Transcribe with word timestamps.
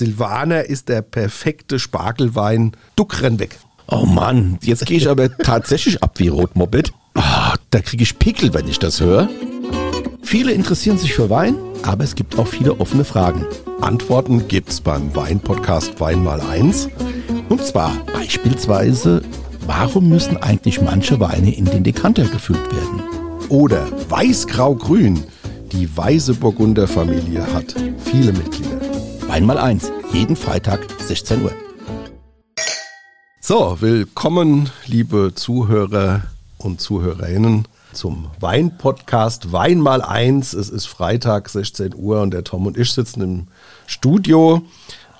Silvaner 0.00 0.64
ist 0.64 0.88
der 0.88 1.02
perfekte 1.02 1.78
Spargelwein. 1.78 2.72
Duck, 2.96 3.20
renn 3.20 3.38
weg. 3.38 3.58
Oh 3.86 4.06
Mann, 4.06 4.56
jetzt 4.62 4.86
gehe 4.86 4.96
ich 4.96 5.10
aber 5.10 5.36
tatsächlich 5.38 6.02
ab 6.02 6.14
wie 6.16 6.28
Rotmoped. 6.28 6.94
Oh, 7.16 7.54
da 7.68 7.80
kriege 7.80 8.02
ich 8.02 8.18
Pickel, 8.18 8.54
wenn 8.54 8.66
ich 8.66 8.78
das 8.78 9.00
höre. 9.00 9.28
Viele 10.22 10.52
interessieren 10.52 10.96
sich 10.96 11.12
für 11.12 11.28
Wein, 11.28 11.54
aber 11.82 12.02
es 12.02 12.14
gibt 12.14 12.38
auch 12.38 12.46
viele 12.46 12.80
offene 12.80 13.04
Fragen. 13.04 13.44
Antworten 13.82 14.48
gibt's 14.48 14.80
beim 14.80 15.14
Wein-Podcast 15.14 16.00
Wein 16.00 16.24
mal 16.24 16.40
eins. 16.40 16.88
Und 17.50 17.62
zwar 17.62 17.94
beispielsweise, 18.14 19.20
warum 19.66 20.08
müssen 20.08 20.38
eigentlich 20.38 20.80
manche 20.80 21.20
Weine 21.20 21.54
in 21.54 21.66
den 21.66 21.84
Dekanter 21.84 22.24
gefüllt 22.24 22.72
werden? 22.72 23.02
Oder 23.50 23.86
Weiß-Grau-Grün. 24.08 25.22
Die 25.72 25.94
Weiße 25.94 26.32
Burgunder 26.32 26.88
Familie 26.88 27.46
hat 27.52 27.74
viele 28.06 28.32
Mitglieder. 28.32 28.80
Wein 29.30 29.46
mal 29.46 29.58
eins, 29.58 29.92
jeden 30.12 30.34
Freitag 30.34 30.80
16 30.98 31.44
Uhr. 31.44 31.52
So, 33.40 33.76
willkommen, 33.78 34.70
liebe 34.86 35.30
Zuhörer 35.36 36.22
und 36.58 36.80
Zuhörerinnen, 36.80 37.68
zum 37.92 38.26
Wein-Podcast 38.40 39.52
Wein 39.52 39.78
mal 39.78 40.02
eins. 40.02 40.52
Es 40.52 40.68
ist 40.68 40.86
Freitag, 40.86 41.48
16 41.48 41.94
Uhr 41.94 42.20
und 42.22 42.32
der 42.32 42.42
Tom 42.42 42.66
und 42.66 42.76
ich 42.76 42.90
sitzen 42.90 43.22
im 43.22 43.46
Studio. 43.86 44.62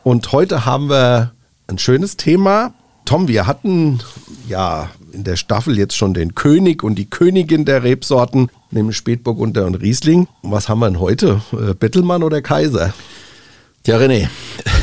Und 0.02 0.32
heute 0.32 0.66
haben 0.66 0.90
wir 0.90 1.30
ein 1.68 1.79
schönes 1.79 2.16
Thema. 2.16 2.74
Tom, 3.04 3.29
wir 3.29 3.46
hatten 3.46 4.01
ja 4.48 4.90
in 5.12 5.23
der 5.23 5.37
Staffel 5.37 5.79
jetzt 5.79 5.96
schon 5.96 6.15
den 6.15 6.34
König 6.34 6.82
und 6.82 6.96
die 6.96 7.09
Königin 7.09 7.65
der 7.65 7.84
Rebsorten, 7.84 8.51
nämlich 8.73 8.96
Spätburgunder 8.96 9.66
und 9.66 9.77
Riesling. 9.77 10.27
Was 10.42 10.68
haben 10.68 10.80
wir 10.80 10.90
denn 10.90 10.98
heute? 10.98 11.42
Äh, 11.52 11.74
Bettelmann 11.74 12.24
oder 12.24 12.42
Kaiser? 12.42 12.92
Ja, 13.87 13.97
René, 13.97 14.29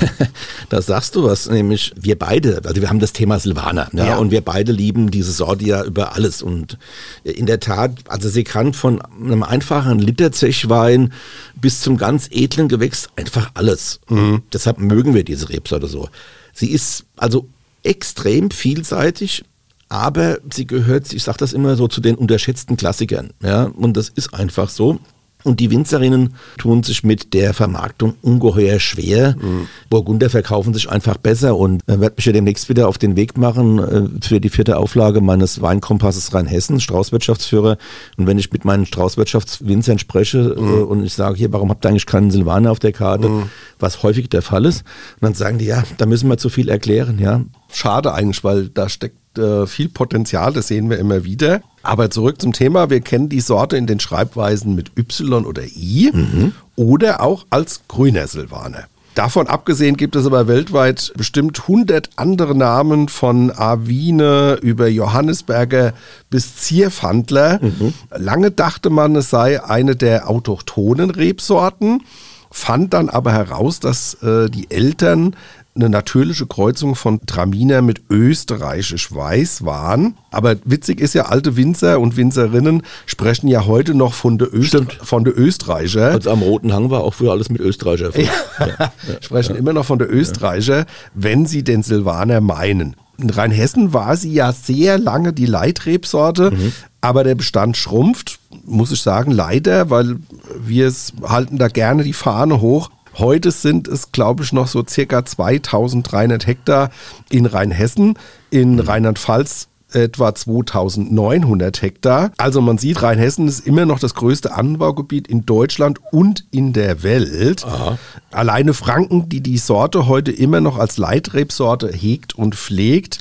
da 0.69 0.81
sagst 0.81 1.15
du 1.15 1.23
was, 1.23 1.47
nämlich 1.47 1.93
wir 1.95 2.17
beide, 2.17 2.61
also 2.65 2.81
wir 2.81 2.89
haben 2.89 2.99
das 2.99 3.13
Thema 3.13 3.39
Silvaner, 3.39 3.89
ja, 3.93 4.05
ja, 4.05 4.17
und 4.17 4.31
wir 4.31 4.41
beide 4.41 4.71
lieben 4.71 5.11
diese 5.11 5.31
Sorte 5.31 5.65
ja 5.65 5.83
über 5.83 6.15
alles 6.15 6.41
und 6.41 6.79
in 7.23 7.45
der 7.45 7.59
Tat, 7.59 7.91
also 8.07 8.27
sie 8.27 8.43
kann 8.43 8.73
von 8.73 8.99
einem 9.01 9.43
einfachen 9.43 9.99
Literzechwein 9.99 11.13
bis 11.53 11.81
zum 11.81 11.97
ganz 11.97 12.27
edlen 12.31 12.69
Gewächs 12.69 13.09
einfach 13.15 13.51
alles. 13.53 13.99
Mhm. 14.09 14.41
Deshalb 14.51 14.79
mögen 14.79 15.13
wir 15.13 15.23
diese 15.23 15.49
Rebsorte 15.49 15.85
so. 15.87 16.09
Sie 16.51 16.71
ist 16.71 17.05
also 17.17 17.47
extrem 17.83 18.49
vielseitig, 18.49 19.45
aber 19.89 20.39
sie 20.51 20.65
gehört, 20.65 21.13
ich 21.13 21.21
sage 21.21 21.37
das 21.37 21.53
immer 21.53 21.75
so, 21.75 21.87
zu 21.87 22.01
den 22.01 22.15
unterschätzten 22.15 22.77
Klassikern, 22.77 23.29
ja, 23.43 23.65
und 23.65 23.95
das 23.95 24.09
ist 24.09 24.33
einfach 24.33 24.69
so. 24.69 24.99
Und 25.43 25.59
die 25.59 25.71
Winzerinnen 25.71 26.33
tun 26.57 26.83
sich 26.83 27.03
mit 27.03 27.33
der 27.33 27.53
Vermarktung 27.53 28.15
ungeheuer 28.21 28.79
schwer. 28.79 29.35
Mhm. 29.39 29.67
Burgunder 29.89 30.29
verkaufen 30.29 30.73
sich 30.73 30.89
einfach 30.89 31.17
besser 31.17 31.55
und 31.55 31.83
äh, 31.87 31.99
werde 31.99 32.15
mich 32.17 32.25
ja 32.25 32.33
demnächst 32.33 32.67
wieder 32.69 32.87
auf 32.87 32.97
den 32.97 33.15
Weg 33.15 33.37
machen 33.37 33.79
äh, 33.79 34.25
für 34.25 34.41
die 34.41 34.49
vierte 34.49 34.77
Auflage 34.77 35.21
meines 35.21 35.61
Weinkompasses 35.61 36.33
Rheinhessen, 36.33 36.79
Straußwirtschaftsführer. 36.79 37.77
Und 38.17 38.27
wenn 38.27 38.39
ich 38.39 38.51
mit 38.51 38.65
meinen 38.65 38.85
Straußwirtschaftswinzern 38.85 39.99
spreche 39.99 40.55
äh, 40.57 40.59
mhm. 40.59 40.73
äh, 40.73 40.81
und 40.81 41.03
ich 41.05 41.13
sage, 41.13 41.37
hier, 41.37 41.53
warum 41.53 41.69
habt 41.69 41.85
ihr 41.85 41.89
eigentlich 41.89 42.07
keinen 42.07 42.31
Silvaner 42.31 42.71
auf 42.71 42.79
der 42.79 42.91
Karte, 42.91 43.29
mhm. 43.29 43.43
was 43.79 44.03
häufig 44.03 44.29
der 44.29 44.41
Fall 44.41 44.65
ist, 44.65 44.81
und 45.15 45.23
dann 45.23 45.33
sagen 45.33 45.59
die, 45.59 45.65
ja, 45.65 45.83
da 45.97 46.05
müssen 46.05 46.29
wir 46.29 46.37
zu 46.37 46.49
viel 46.49 46.67
erklären, 46.67 47.19
ja. 47.19 47.41
Schade 47.71 48.13
eigentlich, 48.13 48.43
weil 48.43 48.69
da 48.69 48.89
steckt 48.89 49.17
äh, 49.37 49.67
viel 49.67 49.89
Potenzial, 49.89 50.53
das 50.53 50.67
sehen 50.67 50.89
wir 50.89 50.97
immer 50.97 51.23
wieder. 51.23 51.61
Aber 51.83 52.09
zurück 52.09 52.41
zum 52.41 52.53
Thema. 52.53 52.89
Wir 52.89 53.01
kennen 53.01 53.29
die 53.29 53.39
Sorte 53.39 53.77
in 53.77 53.87
den 53.87 53.99
Schreibweisen 53.99 54.75
mit 54.75 54.91
Y 54.97 55.45
oder 55.45 55.63
I 55.63 56.11
mhm. 56.13 56.53
oder 56.75 57.21
auch 57.21 57.45
als 57.49 57.81
grüner 57.87 58.27
Silvaner. 58.27 58.87
Davon 59.17 59.47
abgesehen 59.47 59.97
gibt 59.97 60.15
es 60.15 60.27
aber 60.27 60.47
weltweit 60.47 61.11
bestimmt 61.17 61.61
100 61.61 62.11
andere 62.17 62.53
Namen 62.53 63.07
von 63.07 63.51
Avine 63.51 64.59
über 64.61 64.87
Johannesberger 64.87 65.93
bis 66.29 66.57
Zierfandler. 66.57 67.59
Mhm. 67.59 67.95
Lange 68.15 68.51
dachte 68.51 68.91
man, 68.91 69.15
es 69.15 69.31
sei 69.31 69.63
eine 69.63 69.95
der 69.95 70.29
autochthonen 70.29 71.09
Rebsorten, 71.09 72.03
fand 72.51 72.93
dann 72.93 73.09
aber 73.09 73.31
heraus, 73.31 73.79
dass 73.79 74.21
äh, 74.21 74.51
die 74.51 74.69
Eltern 74.69 75.35
eine 75.77 75.89
natürliche 75.89 76.45
Kreuzung 76.45 76.95
von 76.95 77.25
Traminer 77.25 77.81
mit 77.81 78.01
österreichisch 78.09 79.13
Weiß 79.13 79.63
waren. 79.63 80.17
Aber 80.31 80.55
witzig 80.65 80.99
ist 80.99 81.13
ja, 81.13 81.27
alte 81.27 81.55
Winzer 81.55 81.99
und 81.99 82.17
Winzerinnen 82.17 82.83
sprechen 83.05 83.47
ja 83.47 83.65
heute 83.65 83.93
noch 83.93 84.13
von 84.13 84.37
der, 84.37 84.53
Öster 84.53 84.85
von 85.03 85.23
der 85.23 85.37
Österreicher. 85.37 86.11
Also 86.11 86.31
am 86.31 86.41
Roten 86.41 86.73
Hang 86.73 86.89
war 86.89 87.03
auch 87.03 87.13
früher 87.13 87.31
alles 87.31 87.49
mit 87.49 87.61
Österreicher. 87.61 88.11
Ja. 88.19 88.29
Ja. 88.59 88.91
sprechen 89.21 89.53
ja. 89.53 89.59
immer 89.59 89.73
noch 89.73 89.85
von 89.85 89.99
der 89.99 90.11
Österreicher, 90.11 90.85
wenn 91.13 91.45
sie 91.45 91.63
den 91.63 91.83
Silvaner 91.83 92.41
meinen. 92.41 92.95
In 93.19 93.29
Rheinhessen 93.31 93.93
war 93.93 94.15
sie 94.15 94.31
ja 94.31 94.51
sehr 94.51 94.99
lange 94.99 95.33
die 95.33 95.47
Leitrebsorte, 95.47 96.51
mhm. 96.51 96.71
aber 97.01 97.23
der 97.23 97.33
Bestand 97.33 97.75
schrumpft, 97.75 98.39
muss 98.63 98.91
ich 98.91 99.01
sagen, 99.01 99.31
leider, 99.31 99.89
weil 99.89 100.17
wir 100.59 100.87
es 100.87 101.13
halten 101.23 101.57
da 101.57 101.67
gerne 101.67 102.03
die 102.03 102.13
Fahne 102.13 102.61
hoch. 102.61 102.91
Heute 103.17 103.51
sind 103.51 103.87
es, 103.87 104.11
glaube 104.11 104.43
ich, 104.43 104.53
noch 104.53 104.67
so 104.67 104.83
circa 104.87 105.25
2300 105.25 106.45
Hektar 106.45 106.91
in 107.29 107.45
Rheinhessen. 107.45 108.17
In 108.49 108.73
mhm. 108.73 108.79
Rheinland-Pfalz 108.79 109.67
etwa 109.93 110.35
2900 110.35 111.81
Hektar. 111.81 112.31
Also 112.37 112.61
man 112.61 112.77
sieht, 112.77 113.01
Rheinhessen 113.01 113.47
ist 113.47 113.65
immer 113.65 113.85
noch 113.85 113.99
das 113.99 114.15
größte 114.15 114.53
Anbaugebiet 114.53 115.27
in 115.27 115.45
Deutschland 115.45 115.99
und 116.11 116.45
in 116.51 116.73
der 116.73 117.03
Welt. 117.03 117.65
Aha. 117.65 117.97
Alleine 118.31 118.73
Franken, 118.73 119.29
die 119.29 119.41
die 119.41 119.57
Sorte 119.57 120.07
heute 120.07 120.31
immer 120.31 120.59
noch 120.59 120.77
als 120.77 120.97
Leitrebsorte 120.97 121.89
hegt 121.89 122.35
und 122.35 122.55
pflegt, 122.55 123.19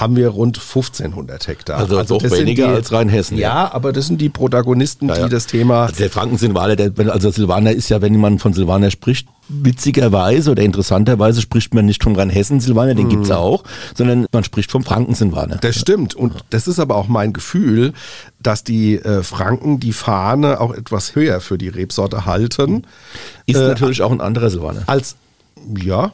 haben 0.00 0.16
wir 0.16 0.28
rund 0.28 0.58
1500 0.58 1.48
Hektar. 1.48 1.78
Also, 1.78 1.98
also 1.98 2.18
doch 2.18 2.30
weniger 2.30 2.68
die, 2.68 2.74
als 2.74 2.92
Rheinhessen. 2.92 3.36
Ja, 3.36 3.46
ja, 3.46 3.74
aber 3.74 3.92
das 3.92 4.06
sind 4.06 4.20
die 4.20 4.28
Protagonisten, 4.28 5.08
ja, 5.08 5.16
ja. 5.16 5.24
die 5.24 5.30
das 5.30 5.46
Thema. 5.46 5.84
Also 5.84 5.96
der 5.96 6.10
Franken-Silvaner, 6.10 6.76
also 7.10 7.30
Silvaner 7.30 7.72
ist 7.72 7.88
ja, 7.88 8.02
wenn 8.02 8.18
man 8.20 8.38
von 8.38 8.52
Silvaner 8.52 8.90
spricht, 8.90 9.28
witzigerweise 9.48 10.50
oder 10.50 10.62
interessanterweise 10.62 11.40
spricht 11.40 11.74
man 11.74 11.86
nicht 11.86 12.02
vom 12.02 12.14
Rheinhessen-Silvaner, 12.14 12.94
den 12.94 13.08
mhm. 13.08 13.22
es 13.22 13.30
auch, 13.30 13.64
sondern 13.94 14.26
man 14.32 14.44
spricht 14.44 14.70
vom 14.70 14.84
Franken-Silvaner. 14.84 15.56
Das 15.56 15.76
stimmt. 15.76 16.14
Und 16.14 16.44
das 16.50 16.66
ist 16.68 16.78
aber 16.78 16.96
auch 16.96 17.08
mein 17.08 17.32
Gefühl, 17.32 17.92
dass 18.40 18.64
die 18.64 18.96
äh, 18.96 19.22
Franken 19.22 19.80
die 19.80 19.92
Fahne 19.92 20.60
auch 20.60 20.74
etwas 20.74 21.14
höher 21.14 21.40
für 21.40 21.58
die 21.58 21.68
Rebsorte 21.68 22.26
halten. 22.26 22.82
Ist 23.46 23.56
äh, 23.56 23.68
natürlich 23.68 24.02
auch 24.02 24.12
ein 24.12 24.20
anderer 24.20 24.50
Silvaner. 24.50 24.82
Als, 24.86 25.16
ja, 25.80 26.12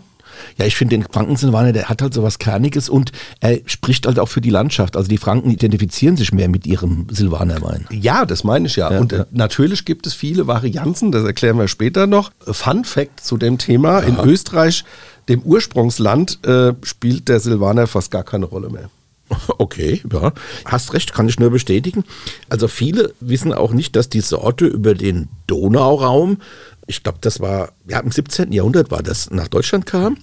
ja, 0.58 0.66
ich 0.66 0.76
finde 0.76 0.96
den 0.96 1.04
Franken-Silvaner, 1.04 1.72
der 1.72 1.88
hat 1.88 2.02
halt 2.02 2.14
so 2.14 2.22
was 2.22 2.38
Kerniges 2.38 2.88
und 2.88 3.12
er 3.40 3.58
spricht 3.66 4.06
halt 4.06 4.18
auch 4.18 4.28
für 4.28 4.40
die 4.40 4.50
Landschaft. 4.50 4.96
Also 4.96 5.08
die 5.08 5.18
Franken 5.18 5.50
identifizieren 5.50 6.16
sich 6.16 6.32
mehr 6.32 6.48
mit 6.48 6.66
ihrem 6.66 7.06
Silvanerwein. 7.10 7.86
Ja, 7.90 8.24
das 8.24 8.44
meine 8.44 8.66
ich 8.66 8.76
ja. 8.76 8.90
ja 8.90 9.00
und 9.00 9.12
äh, 9.12 9.18
ja. 9.18 9.26
natürlich 9.30 9.84
gibt 9.84 10.06
es 10.06 10.14
viele 10.14 10.46
Varianzen, 10.46 11.12
das 11.12 11.24
erklären 11.24 11.58
wir 11.58 11.68
später 11.68 12.06
noch. 12.06 12.30
Fun 12.40 12.84
Fact 12.84 13.20
zu 13.20 13.36
dem 13.36 13.58
Thema, 13.58 14.00
ja. 14.00 14.08
in 14.08 14.18
Österreich, 14.18 14.84
dem 15.28 15.42
Ursprungsland, 15.42 16.44
äh, 16.46 16.72
spielt 16.82 17.28
der 17.28 17.40
Silvaner 17.40 17.86
fast 17.86 18.10
gar 18.10 18.24
keine 18.24 18.46
Rolle 18.46 18.70
mehr. 18.70 18.90
Okay, 19.58 20.02
ja. 20.12 20.32
Hast 20.64 20.92
recht, 20.92 21.12
kann 21.12 21.28
ich 21.28 21.38
nur 21.38 21.50
bestätigen. 21.50 22.04
Also 22.48 22.68
viele 22.68 23.14
wissen 23.20 23.52
auch 23.52 23.72
nicht, 23.72 23.96
dass 23.96 24.08
die 24.08 24.20
Sorte 24.20 24.66
über 24.66 24.94
den 24.94 25.28
Donauraum 25.46 26.38
ich 26.86 27.02
glaube, 27.02 27.18
das 27.20 27.40
war, 27.40 27.72
ja, 27.88 28.00
im 28.00 28.10
17. 28.10 28.52
Jahrhundert 28.52 28.90
war 28.90 29.02
das, 29.02 29.30
nach 29.30 29.48
Deutschland 29.48 29.86
kam. 29.86 30.18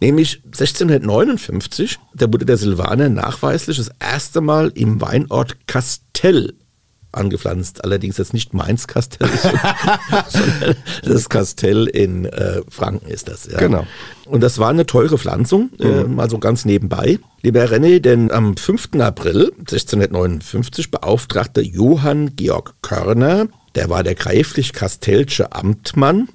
Nämlich 0.00 0.42
1659, 0.46 1.98
da 2.14 2.32
wurde 2.32 2.46
der 2.46 2.56
Silvaner 2.56 3.10
nachweislich 3.10 3.76
das 3.76 3.90
erste 4.00 4.40
Mal 4.40 4.72
im 4.74 5.00
Weinort 5.00 5.66
Kastell 5.66 6.54
angepflanzt. 7.12 7.84
Allerdings 7.84 8.16
jetzt 8.18 8.32
nicht 8.32 8.54
Mainz 8.54 8.86
Kastell, 8.86 9.28
sondern 10.28 10.76
das 11.04 11.28
Kastell 11.28 11.86
in 11.86 12.24
äh, 12.24 12.62
Franken 12.68 13.08
ist 13.10 13.28
das. 13.28 13.46
Ja. 13.46 13.58
Genau. 13.58 13.86
Und 14.26 14.42
das 14.42 14.58
war 14.58 14.70
eine 14.70 14.86
teure 14.86 15.18
Pflanzung, 15.18 15.70
äh, 15.80 16.04
mhm. 16.04 16.14
mal 16.14 16.30
so 16.30 16.38
ganz 16.38 16.64
nebenbei. 16.64 17.18
Lieber 17.42 17.64
René, 17.64 18.00
denn 18.00 18.30
am 18.30 18.56
5. 18.56 18.90
April 19.00 19.52
1659 19.58 20.90
beauftragte 20.90 21.60
Johann 21.60 22.36
Georg 22.36 22.74
Körner 22.82 23.48
der 23.74 23.90
war 23.90 24.02
der 24.02 24.14
gräflich-kastellsche 24.14 25.52
Amtmann, 25.52 26.28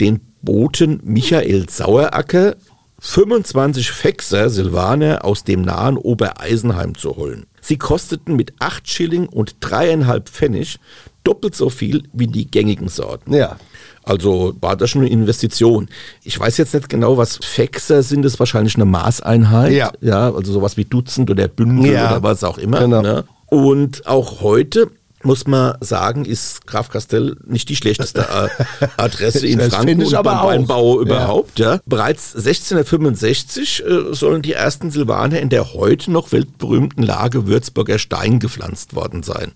den 0.00 0.20
Boten 0.42 1.00
Michael 1.02 1.68
Saueracker 1.68 2.56
25 3.00 3.90
Fexer 3.90 4.48
Silvaner 4.48 5.24
aus 5.24 5.44
dem 5.44 5.62
nahen 5.62 5.96
Obereisenheim 5.96 6.96
zu 6.96 7.16
holen. 7.16 7.46
Sie 7.60 7.76
kosteten 7.76 8.36
mit 8.36 8.54
8 8.60 8.88
Schilling 8.88 9.26
und 9.26 9.56
dreieinhalb 9.60 10.28
Pfennig 10.28 10.78
doppelt 11.24 11.56
so 11.56 11.68
viel 11.68 12.04
wie 12.12 12.28
die 12.28 12.48
gängigen 12.48 12.88
Sorten. 12.88 13.34
Ja. 13.34 13.56
Also 14.04 14.54
war 14.60 14.76
das 14.76 14.90
schon 14.90 15.02
eine 15.02 15.10
Investition. 15.10 15.88
Ich 16.22 16.38
weiß 16.38 16.56
jetzt 16.58 16.72
nicht 16.74 16.88
genau, 16.88 17.16
was 17.16 17.38
Fexer 17.42 18.04
sind, 18.04 18.22
das 18.22 18.34
ist 18.34 18.38
wahrscheinlich 18.38 18.76
eine 18.76 18.84
Maßeinheit. 18.84 19.72
Ja. 19.72 19.90
ja 20.00 20.32
also 20.32 20.52
sowas 20.52 20.76
wie 20.76 20.84
Dutzend 20.84 21.28
oder 21.28 21.48
Bündel 21.48 21.92
ja. 21.92 22.10
oder 22.12 22.22
was 22.22 22.44
auch 22.44 22.58
immer. 22.58 22.78
Genau. 22.78 23.02
Ne? 23.02 23.24
Und 23.46 24.06
auch 24.06 24.40
heute 24.40 24.92
muss 25.26 25.46
man 25.46 25.76
sagen, 25.80 26.24
ist 26.24 26.66
Graf 26.66 26.88
Castell 26.88 27.36
nicht 27.44 27.68
die 27.68 27.76
schlechteste 27.76 28.26
Adresse 28.96 29.46
in 29.46 29.60
Franken 29.60 30.02
und 30.02 30.12
beim 30.12 30.26
auch. 30.26 30.46
Weinbau 30.46 31.00
überhaupt. 31.00 31.58
Ja. 31.58 31.80
Bereits 31.84 32.34
1665 32.34 33.84
äh, 33.84 34.14
sollen 34.14 34.42
die 34.42 34.52
ersten 34.52 34.90
Silvaner 34.90 35.40
in 35.40 35.50
der 35.50 35.74
heute 35.74 36.10
noch 36.10 36.32
weltberühmten 36.32 37.02
Lage 37.02 37.46
Würzburger 37.46 37.98
Stein 37.98 38.38
gepflanzt 38.38 38.94
worden 38.94 39.22
sein. 39.22 39.52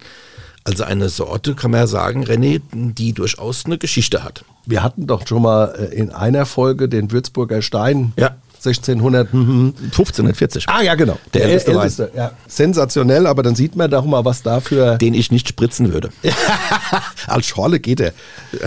Also 0.65 0.85
eine 0.85 1.09
Sorte, 1.09 1.55
kann 1.55 1.71
man 1.71 1.81
ja 1.81 1.87
sagen, 1.87 2.25
René, 2.25 2.61
die 2.73 3.13
durchaus 3.15 3.65
eine 3.65 3.79
Geschichte 3.79 4.23
hat. 4.23 4.45
Wir 4.67 4.83
hatten 4.83 5.07
doch 5.07 5.27
schon 5.27 5.43
mal 5.43 5.75
äh, 5.75 5.95
in 5.95 6.11
einer 6.11 6.45
Folge 6.45 6.89
den 6.89 7.11
Würzburger 7.11 7.63
Stein. 7.63 8.13
Ja. 8.19 8.37
1600. 8.67 9.33
mhm. 9.33 9.75
1540. 9.85 10.65
Ah 10.69 10.83
ja, 10.83 10.95
genau. 10.95 11.19
Der 11.35 11.45
älteste 11.45 12.11
ja. 12.15 12.33
Sensationell, 12.47 13.27
aber 13.27 13.43
dann 13.43 13.55
sieht 13.55 13.77
man 13.77 13.91
doch 13.91 14.05
mal, 14.05 14.25
was 14.25 14.43
dafür 14.43 14.97
Den 14.97 15.15
ich 15.15 15.31
nicht 15.31 15.49
spritzen 15.49 15.93
würde. 15.93 16.11
als 17.27 17.47
Schorle 17.47 17.81
geht 17.81 18.01
er. 18.01 18.13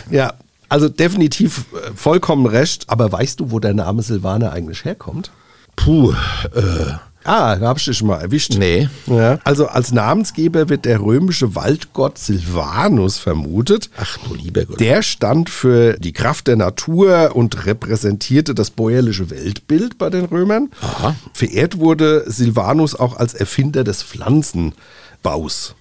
Ja, 0.10 0.34
also 0.70 0.90
definitiv 0.90 1.66
äh, 1.74 1.92
vollkommen 1.96 2.46
recht. 2.46 2.86
Aber 2.90 3.12
weißt 3.12 3.40
du, 3.40 3.52
wo 3.52 3.60
der 3.60 3.74
Name 3.74 4.02
Silvaner 4.02 4.52
eigentlich 4.52 4.86
herkommt? 4.86 5.32
Puh, 5.76 6.14
äh, 6.56 6.94
Ah, 7.24 7.56
da 7.56 7.68
hab 7.70 7.78
ich 7.78 7.86
dich 7.86 7.98
schon 7.98 8.08
mal 8.08 8.20
erwischt. 8.22 8.54
nee. 8.56 8.90
Ja, 9.08 9.40
also 9.44 9.68
als 9.68 9.92
Namensgeber 9.92 10.70
wird 10.70 10.86
der 10.86 11.02
römische 11.02 11.56
Waldgott 11.56 12.18
Silvanus 12.18 13.18
vermutet. 13.18 13.90
Ach 13.98 14.18
du 14.28 14.36
lieber 14.36 14.66
Gott. 14.66 14.80
Der 14.80 15.02
stand 15.04 15.50
für 15.50 15.94
die 16.00 16.14
Kraft 16.14 16.48
der 16.48 16.56
Natur 16.58 17.32
und 17.36 17.66
repräsentierte 17.66 18.54
das 18.54 18.72
bäuerliche 18.72 19.30
Weltbild 19.30 19.98
bei 19.98 20.10
den 20.10 20.26
Römern. 20.26 20.70
Aha. 20.82 21.16
Verehrt 21.34 21.78
wurde 21.80 22.24
Silvanus 22.28 22.96
auch 22.96 23.16
als 23.18 23.34
Erfinder 23.34 23.84
des 23.84 24.04
Pflanzenbaus. 24.04 25.76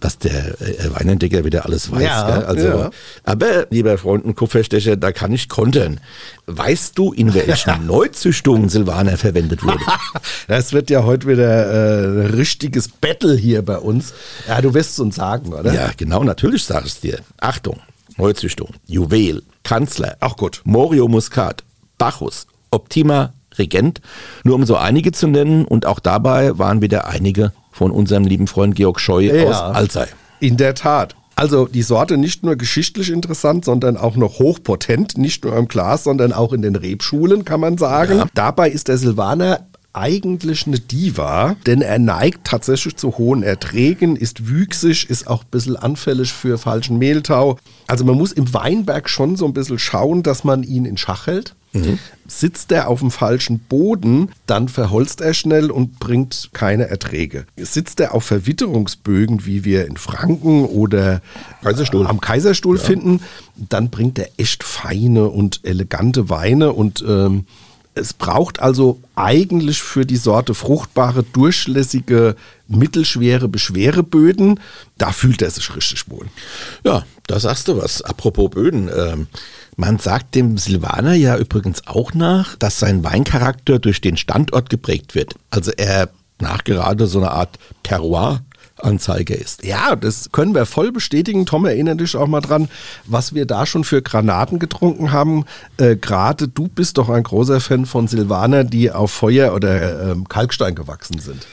Was 0.00 0.18
der 0.18 0.60
äh, 0.60 0.90
Weinentdecker 0.94 1.44
wieder 1.44 1.64
alles 1.64 1.90
weiß. 1.90 2.02
Ja? 2.02 2.24
Also, 2.24 2.66
ja. 2.66 2.90
Aber, 3.24 3.66
lieber 3.70 3.98
Freund 3.98 4.24
und 4.24 4.34
Kupferstecher, 4.34 4.96
da 4.96 5.12
kann 5.12 5.32
ich 5.32 5.48
kontern. 5.48 6.00
Weißt 6.46 6.98
du, 6.98 7.12
in 7.12 7.34
welchen 7.34 7.86
Neuzüchtungen 7.86 8.68
Silvaner 8.68 9.16
verwendet 9.16 9.62
wurde? 9.62 9.80
Das 10.48 10.72
wird 10.72 10.90
ja 10.90 11.04
heute 11.04 11.28
wieder 11.28 11.70
äh, 11.70 12.26
ein 12.26 12.34
richtiges 12.34 12.88
Battle 12.88 13.36
hier 13.36 13.62
bei 13.62 13.78
uns. 13.78 14.12
Ja, 14.48 14.60
du 14.60 14.74
wirst 14.74 14.92
es 14.92 14.98
uns 14.98 15.16
sagen, 15.16 15.52
oder? 15.52 15.72
ja, 15.72 15.90
genau, 15.96 16.24
natürlich 16.24 16.64
sag 16.64 16.84
ich 16.86 16.98
dir. 17.00 17.20
Achtung, 17.38 17.78
Neuzüchtung, 18.16 18.70
Juwel, 18.86 19.42
Kanzler, 19.62 20.16
Ach 20.20 20.36
gut. 20.36 20.62
Morio 20.64 21.06
Muscat, 21.08 21.62
Bacchus, 21.98 22.46
Optima, 22.70 23.32
Regent, 23.58 24.00
nur 24.44 24.56
um 24.56 24.64
so 24.64 24.76
einige 24.76 25.12
zu 25.12 25.28
nennen. 25.28 25.64
Und 25.64 25.86
auch 25.86 26.00
dabei 26.00 26.58
waren 26.58 26.82
wieder 26.82 27.06
einige 27.06 27.52
von 27.70 27.90
unserem 27.90 28.24
lieben 28.24 28.46
Freund 28.46 28.74
Georg 28.74 29.00
Scheu 29.00 29.24
Ja. 29.24 29.44
aus 29.44 29.76
Alzey. 29.76 30.06
In 30.40 30.56
der 30.56 30.74
Tat. 30.74 31.14
Also 31.36 31.66
die 31.66 31.82
Sorte 31.82 32.18
nicht 32.18 32.44
nur 32.44 32.56
geschichtlich 32.56 33.10
interessant, 33.10 33.64
sondern 33.64 33.96
auch 33.96 34.16
noch 34.16 34.38
hochpotent, 34.40 35.16
nicht 35.16 35.44
nur 35.44 35.56
im 35.56 35.68
Glas, 35.68 36.04
sondern 36.04 36.32
auch 36.32 36.52
in 36.52 36.60
den 36.60 36.76
Rebschulen, 36.76 37.44
kann 37.46 37.60
man 37.60 37.78
sagen. 37.78 38.18
Ja. 38.18 38.26
Dabei 38.34 38.68
ist 38.70 38.88
der 38.88 38.98
Silvaner 38.98 39.66
eigentlich 39.92 40.66
eine 40.66 40.78
Diva, 40.78 41.56
denn 41.66 41.82
er 41.82 41.98
neigt 41.98 42.44
tatsächlich 42.46 42.96
zu 42.96 43.18
hohen 43.18 43.42
Erträgen, 43.42 44.16
ist 44.16 44.48
wüchsig, 44.48 45.08
ist 45.10 45.26
auch 45.26 45.42
ein 45.42 45.50
bisschen 45.50 45.76
anfällig 45.76 46.32
für 46.32 46.58
falschen 46.58 46.98
Mehltau. 46.98 47.56
Also 47.86 48.04
man 48.04 48.16
muss 48.16 48.32
im 48.32 48.52
Weinberg 48.54 49.08
schon 49.08 49.34
so 49.36 49.46
ein 49.46 49.52
bisschen 49.54 49.78
schauen, 49.78 50.22
dass 50.22 50.44
man 50.44 50.62
ihn 50.62 50.84
in 50.84 50.96
Schach 50.96 51.26
hält. 51.26 51.54
Sitzt 52.26 52.72
er 52.72 52.88
auf 52.88 53.00
dem 53.00 53.10
falschen 53.10 53.60
Boden, 53.60 54.30
dann 54.46 54.68
verholzt 54.68 55.20
er 55.20 55.34
schnell 55.34 55.70
und 55.70 56.00
bringt 56.00 56.50
keine 56.52 56.88
Erträge. 56.88 57.46
Sitzt 57.56 58.00
er 58.00 58.14
auf 58.14 58.24
Verwitterungsbögen, 58.24 59.46
wie 59.46 59.64
wir 59.64 59.86
in 59.86 59.96
Franken 59.96 60.64
oder 60.64 61.22
Kaiserstuhl. 61.62 62.06
am 62.06 62.20
Kaiserstuhl 62.20 62.78
finden, 62.78 63.20
dann 63.56 63.90
bringt 63.90 64.18
er 64.18 64.30
echt 64.36 64.64
feine 64.64 65.28
und 65.28 65.60
elegante 65.64 66.28
Weine 66.28 66.72
und 66.72 67.04
ähm, 67.06 67.46
es 67.94 68.14
braucht 68.14 68.60
also 68.60 69.00
eigentlich 69.16 69.82
für 69.82 70.06
die 70.06 70.16
Sorte 70.16 70.54
fruchtbare, 70.54 71.24
durchlässige, 71.24 72.36
mittelschwere 72.68 73.48
Beschwereböden. 73.48 74.60
Da 74.96 75.10
fühlt 75.12 75.42
er 75.42 75.50
sich 75.50 75.74
richtig 75.74 76.08
wohl. 76.08 76.26
Ja, 76.84 77.04
da 77.26 77.40
sagst 77.40 77.68
du 77.68 77.76
was. 77.76 78.02
Apropos 78.02 78.50
Böden. 78.50 78.88
Ähm, 78.96 79.26
man 79.76 79.98
sagt 79.98 80.34
dem 80.34 80.58
Silvaner 80.58 81.14
ja 81.14 81.36
übrigens 81.36 81.86
auch 81.86 82.14
nach, 82.14 82.56
dass 82.56 82.78
sein 82.78 83.04
Weincharakter 83.04 83.78
durch 83.78 84.00
den 84.00 84.16
Standort 84.16 84.70
geprägt 84.70 85.14
wird. 85.14 85.34
Also 85.50 85.72
er 85.76 86.08
nachgerade 86.40 87.06
so 87.06 87.18
eine 87.18 87.30
Art 87.30 87.58
Terroir-Anzeiger 87.82 89.36
ist. 89.36 89.64
Ja, 89.64 89.96
das 89.96 90.32
können 90.32 90.54
wir 90.54 90.66
voll 90.66 90.92
bestätigen. 90.92 91.46
Tom, 91.46 91.66
erinnere 91.66 91.96
dich 91.96 92.16
auch 92.16 92.26
mal 92.26 92.40
dran, 92.40 92.68
was 93.06 93.34
wir 93.34 93.46
da 93.46 93.66
schon 93.66 93.84
für 93.84 94.02
Granaten 94.02 94.58
getrunken 94.58 95.12
haben. 95.12 95.44
Äh, 95.76 95.96
Gerade 95.96 96.48
du 96.48 96.68
bist 96.68 96.98
doch 96.98 97.08
ein 97.08 97.22
großer 97.22 97.60
Fan 97.60 97.86
von 97.86 98.08
Silvaner, 98.08 98.64
die 98.64 98.90
auf 98.90 99.12
Feuer 99.12 99.54
oder 99.54 100.10
ähm, 100.10 100.28
Kalkstein 100.28 100.74
gewachsen 100.74 101.18
sind. 101.18 101.46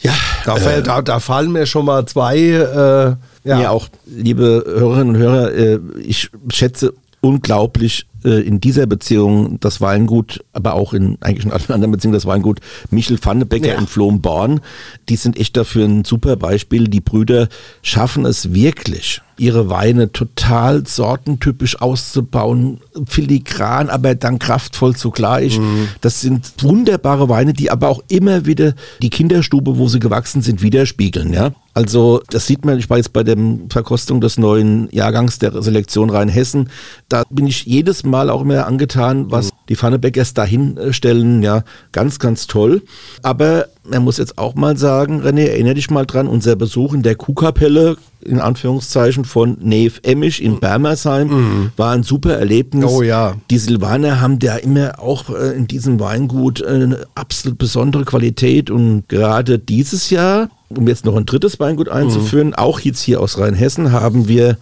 Ja, 0.00 0.14
Da, 0.44 0.56
fällt, 0.56 0.88
da, 0.88 1.00
da 1.00 1.20
fallen 1.20 1.52
mir 1.52 1.66
schon 1.66 1.84
mal 1.84 2.04
zwei. 2.06 2.36
Äh, 2.38 3.16
ja. 3.44 3.56
Mir 3.56 3.70
auch, 3.70 3.88
liebe 4.06 4.64
Hörerinnen 4.66 5.14
und 5.14 5.16
Hörer, 5.16 5.52
äh, 5.52 5.78
ich 6.00 6.30
schätze 6.52 6.92
unglaublich 7.22 8.06
äh, 8.24 8.40
in 8.42 8.60
dieser 8.60 8.86
Beziehung 8.86 9.58
das 9.60 9.80
Weingut, 9.80 10.44
aber 10.52 10.74
auch 10.74 10.92
in 10.92 11.16
eigentlich 11.20 11.46
in 11.46 11.52
allen 11.52 11.70
anderen 11.70 11.92
Beziehungen 11.92 12.14
das 12.14 12.26
Weingut 12.26 12.60
Michel 12.90 13.16
Pfannebecker 13.16 13.68
Ja. 13.68 13.78
in 13.78 13.86
Flomborn. 13.86 14.60
Die 15.08 15.16
sind 15.16 15.38
echt 15.38 15.56
dafür 15.56 15.86
ein 15.86 16.04
super 16.04 16.36
Beispiel. 16.36 16.88
Die 16.88 17.00
Brüder 17.00 17.48
schaffen 17.80 18.26
es 18.26 18.52
wirklich, 18.52 19.20
ihre 19.38 19.70
Weine 19.70 20.10
total 20.12 20.84
sortentypisch 20.86 21.80
auszubauen, 21.80 22.80
filigran, 23.06 23.88
aber 23.88 24.14
dann 24.16 24.38
kraftvoll 24.40 24.94
zugleich. 24.96 25.58
Das 26.00 26.20
sind 26.20 26.52
wunderbare 26.60 27.28
Weine, 27.28 27.52
die 27.54 27.70
aber 27.70 27.88
auch 27.88 28.02
immer 28.08 28.46
wieder 28.46 28.74
die 29.00 29.10
Kinderstube, 29.10 29.78
wo 29.78 29.88
sie 29.88 30.00
gewachsen 30.00 30.42
sind, 30.42 30.60
widerspiegeln. 30.62 31.32
Ja? 31.32 31.52
Also 31.74 32.20
das 32.28 32.46
sieht 32.46 32.64
man, 32.64 32.78
ich 32.78 32.90
war 32.90 32.98
jetzt 32.98 33.12
bei 33.12 33.22
der 33.22 33.36
Verkostung 33.70 34.20
des 34.20 34.36
neuen 34.36 34.88
Jahrgangs 34.90 35.38
der 35.38 35.62
Selektion 35.62 36.10
Rheinhessen, 36.10 36.68
da 37.08 37.22
bin 37.30 37.46
ich 37.46 37.64
jedes 37.64 38.04
Mal 38.04 38.28
auch 38.28 38.42
immer 38.42 38.66
angetan, 38.66 39.30
was 39.30 39.51
die 39.72 39.76
Pfannebeckers 39.76 40.34
dahin 40.34 40.76
äh, 40.76 40.92
stellen. 40.92 41.42
Ja, 41.42 41.64
ganz, 41.92 42.18
ganz 42.18 42.46
toll. 42.46 42.82
Aber 43.22 43.66
man 43.88 44.04
muss 44.04 44.18
jetzt 44.18 44.36
auch 44.36 44.54
mal 44.54 44.76
sagen, 44.76 45.22
René, 45.22 45.46
erinnere 45.46 45.74
dich 45.74 45.90
mal 45.90 46.04
dran, 46.04 46.28
unser 46.28 46.56
Besuch 46.56 46.92
in 46.92 47.02
der 47.02 47.14
Kuhkapelle, 47.14 47.96
in 48.20 48.38
Anführungszeichen, 48.38 49.24
von 49.24 49.56
Neve 49.60 49.98
Emmisch 50.02 50.40
in 50.40 50.60
Bermersheim, 50.60 51.72
war 51.78 51.92
ein 51.92 52.02
super 52.02 52.34
Erlebnis. 52.34 52.84
Oh 52.84 53.02
ja. 53.02 53.34
Die 53.50 53.56
Silvaner 53.56 54.20
haben 54.20 54.38
da 54.38 54.56
immer 54.56 55.00
auch 55.00 55.30
äh, 55.30 55.56
in 55.56 55.66
diesem 55.66 55.98
Weingut 55.98 56.60
äh, 56.60 56.66
eine 56.66 57.06
absolut 57.14 57.56
besondere 57.56 58.04
Qualität 58.04 58.70
und 58.70 59.08
gerade 59.08 59.58
dieses 59.58 60.10
Jahr, 60.10 60.50
um 60.68 60.86
jetzt 60.86 61.06
noch 61.06 61.16
ein 61.16 61.26
drittes 61.26 61.58
Weingut 61.58 61.88
einzuführen, 61.88 62.54
auch 62.54 62.78
jetzt 62.80 63.00
hier 63.00 63.20
aus 63.20 63.38
Rheinhessen, 63.38 63.90
haben 63.90 64.28
wir 64.28 64.58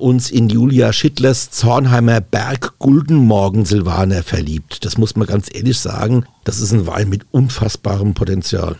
uns 0.00 0.30
in 0.30 0.48
Julia 0.48 0.92
Schittlers 0.92 1.50
Zornheimer 1.50 2.20
Berg 2.20 2.78
Guldenmorgen 2.78 3.64
Silvaner 3.64 4.22
verliebt. 4.22 4.84
Das 4.84 4.98
muss 4.98 5.16
man 5.16 5.26
ganz 5.26 5.48
ehrlich 5.52 5.78
sagen. 5.78 6.24
Das 6.44 6.60
ist 6.60 6.72
ein 6.72 6.86
Wein 6.86 7.08
mit 7.08 7.26
unfassbarem 7.30 8.14
Potenzial. 8.14 8.76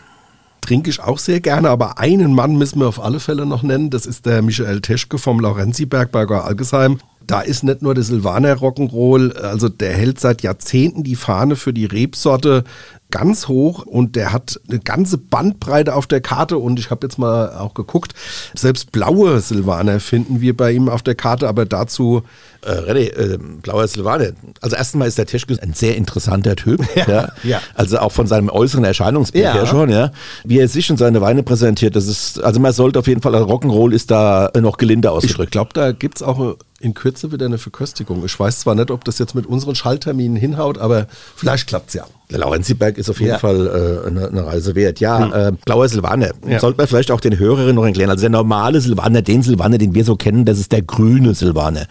trinke 0.61 0.91
ich 0.91 1.01
auch 1.01 1.19
sehr 1.19 1.41
gerne, 1.41 1.71
aber 1.71 1.99
einen 1.99 2.35
Mann 2.35 2.57
müssen 2.57 2.81
wir 2.81 2.89
auf 2.89 3.03
alle 3.03 3.21
Fälle 3.21 3.47
noch 3.47 3.63
nennen. 3.63 3.91
Das 3.91 4.07
ist 4.07 4.27
der 4.27 4.43
Michael 4.43 4.81
Teschke 4.81 5.19
vom 5.19 5.41
Laurenziberg 5.41 6.11
bei 6.11 6.27
Algesheim. 6.27 6.99
Da 7.27 7.41
ist 7.41 7.63
nicht 7.63 7.83
nur 7.83 7.95
der 7.95 8.03
Silvaner 8.03 8.57
Rock'n'Roll, 8.57 9.37
also 9.37 9.69
der 9.69 9.93
hält 9.93 10.19
seit 10.19 10.43
Jahrzehnten 10.43 11.05
die 11.05 11.17
Fahne 11.17 11.55
für 11.55 11.73
die 11.73 11.85
Rebsorte 11.85 12.65
ganz 13.11 13.49
hoch 13.49 13.85
und 13.87 14.17
der 14.17 14.33
hat 14.33 14.61
eine 14.69 14.79
ganze 14.81 15.19
Bandbreite 15.19 15.95
auf 15.95 16.07
der 16.07 16.21
Karte 16.21 16.59
und 16.59 16.79
ich 16.79 16.91
habe 16.91 17.07
jetzt 17.07 17.19
mal 17.19 17.57
auch 17.57 17.75
geguckt, 17.75 18.15
selbst 18.55 18.93
blaue 18.93 19.41
Silvaner 19.41 20.01
finden 20.01 20.41
wir 20.41 20.57
bei 20.57 20.73
ihm 20.73 20.89
auf 20.89 21.03
der 21.03 21.15
Karte, 21.15 21.49
aber 21.49 21.67
dazu 21.67 22.23
Äh, 22.63 22.73
René, 22.73 23.17
äh, 23.17 23.39
blauer 23.63 23.89
Silvaner. 23.89 24.33
Also 24.61 24.77
erstmal 24.77 25.09
ist 25.09 25.17
der 25.17 25.25
Teschke 25.25 25.57
ein 25.63 25.73
sehr 25.73 25.97
interessanter 25.97 26.57
Typ. 26.57 26.81
Ja, 26.95 27.33
ja. 27.43 27.61
Also 27.75 27.99
auch 27.99 28.13
von 28.13 28.27
seinem 28.27 28.51
äußeren 28.51 28.85
Erscheinungsbild 28.85 29.45
Ja. 29.47 29.55
her 29.55 29.67
schon, 29.67 29.89
ja. 29.89 30.11
Wie 30.45 30.59
er 30.59 30.69
sich 30.69 30.91
und 30.91 30.99
seine 30.99 31.23
Weine 31.23 31.43
präsentiert, 31.43 31.97
das 31.97 32.07
ist, 32.07 32.39
also 32.45 32.61
man 32.61 32.73
sollte 32.75 32.99
auf 32.99 33.07
jeden 33.07 33.23
Fall, 33.23 33.35
Rock'n'Roll 33.35 33.93
ist 33.95 34.11
da 34.11 34.51
noch 34.61 34.77
gelinde 34.77 35.09
Ich 35.09 35.15
ausgedrückt. 35.15 35.53
glaube, 35.53 35.71
da 35.73 35.93
gibt 35.93 36.17
es 36.19 36.23
auch 36.23 36.57
in 36.81 36.95
Kürze 36.95 37.31
wieder 37.31 37.45
eine 37.47 37.59
Verköstigung. 37.59 38.25
Ich 38.25 38.41
weiß 38.41 38.61
zwar 38.61 38.75
nicht, 38.75 38.91
ob 38.91 39.05
das 39.05 39.19
jetzt 39.19 39.35
mit 39.35 39.45
unseren 39.47 39.75
Schallterminen 39.75 40.37
hinhaut, 40.37 40.79
aber 40.79 41.07
vielleicht 41.37 41.67
klappt 41.67 41.89
es 41.89 41.95
ja. 41.95 42.07
Der 42.31 42.39
Laurenziberg 42.39 42.97
ist 42.97 43.11
auf 43.11 43.19
jeden 43.21 43.33
Ja. 43.33 43.39
Fall 43.39 43.67
äh, 44.05 44.09
eine, 44.09 44.29
eine 44.29 44.47
Reise 44.47 44.75
wert. 44.75 44.99
Ja, 44.99 45.49
äh, 45.49 45.53
blauer 45.65 45.89
Silvaner. 45.89 46.31
Ja. 46.49 46.59
Sollte 46.59 46.79
man 46.79 46.87
vielleicht 46.87 47.11
auch 47.11 47.21
den 47.21 47.39
Hörerinnen 47.39 47.75
noch 47.75 47.85
erklären. 47.85 48.09
Also 48.09 48.23
der 48.23 48.31
normale 48.31 48.81
Silvaner, 48.81 49.21
den 49.21 49.43
Silvaner, 49.43 49.77
den 49.79 49.95
wir 49.95 50.05
so 50.05 50.17
kennen, 50.17 50.45
das 50.45 50.59
ist 50.59 50.73
der 50.73 50.83
grüne 50.83 51.35
Silvaner. 51.35 51.87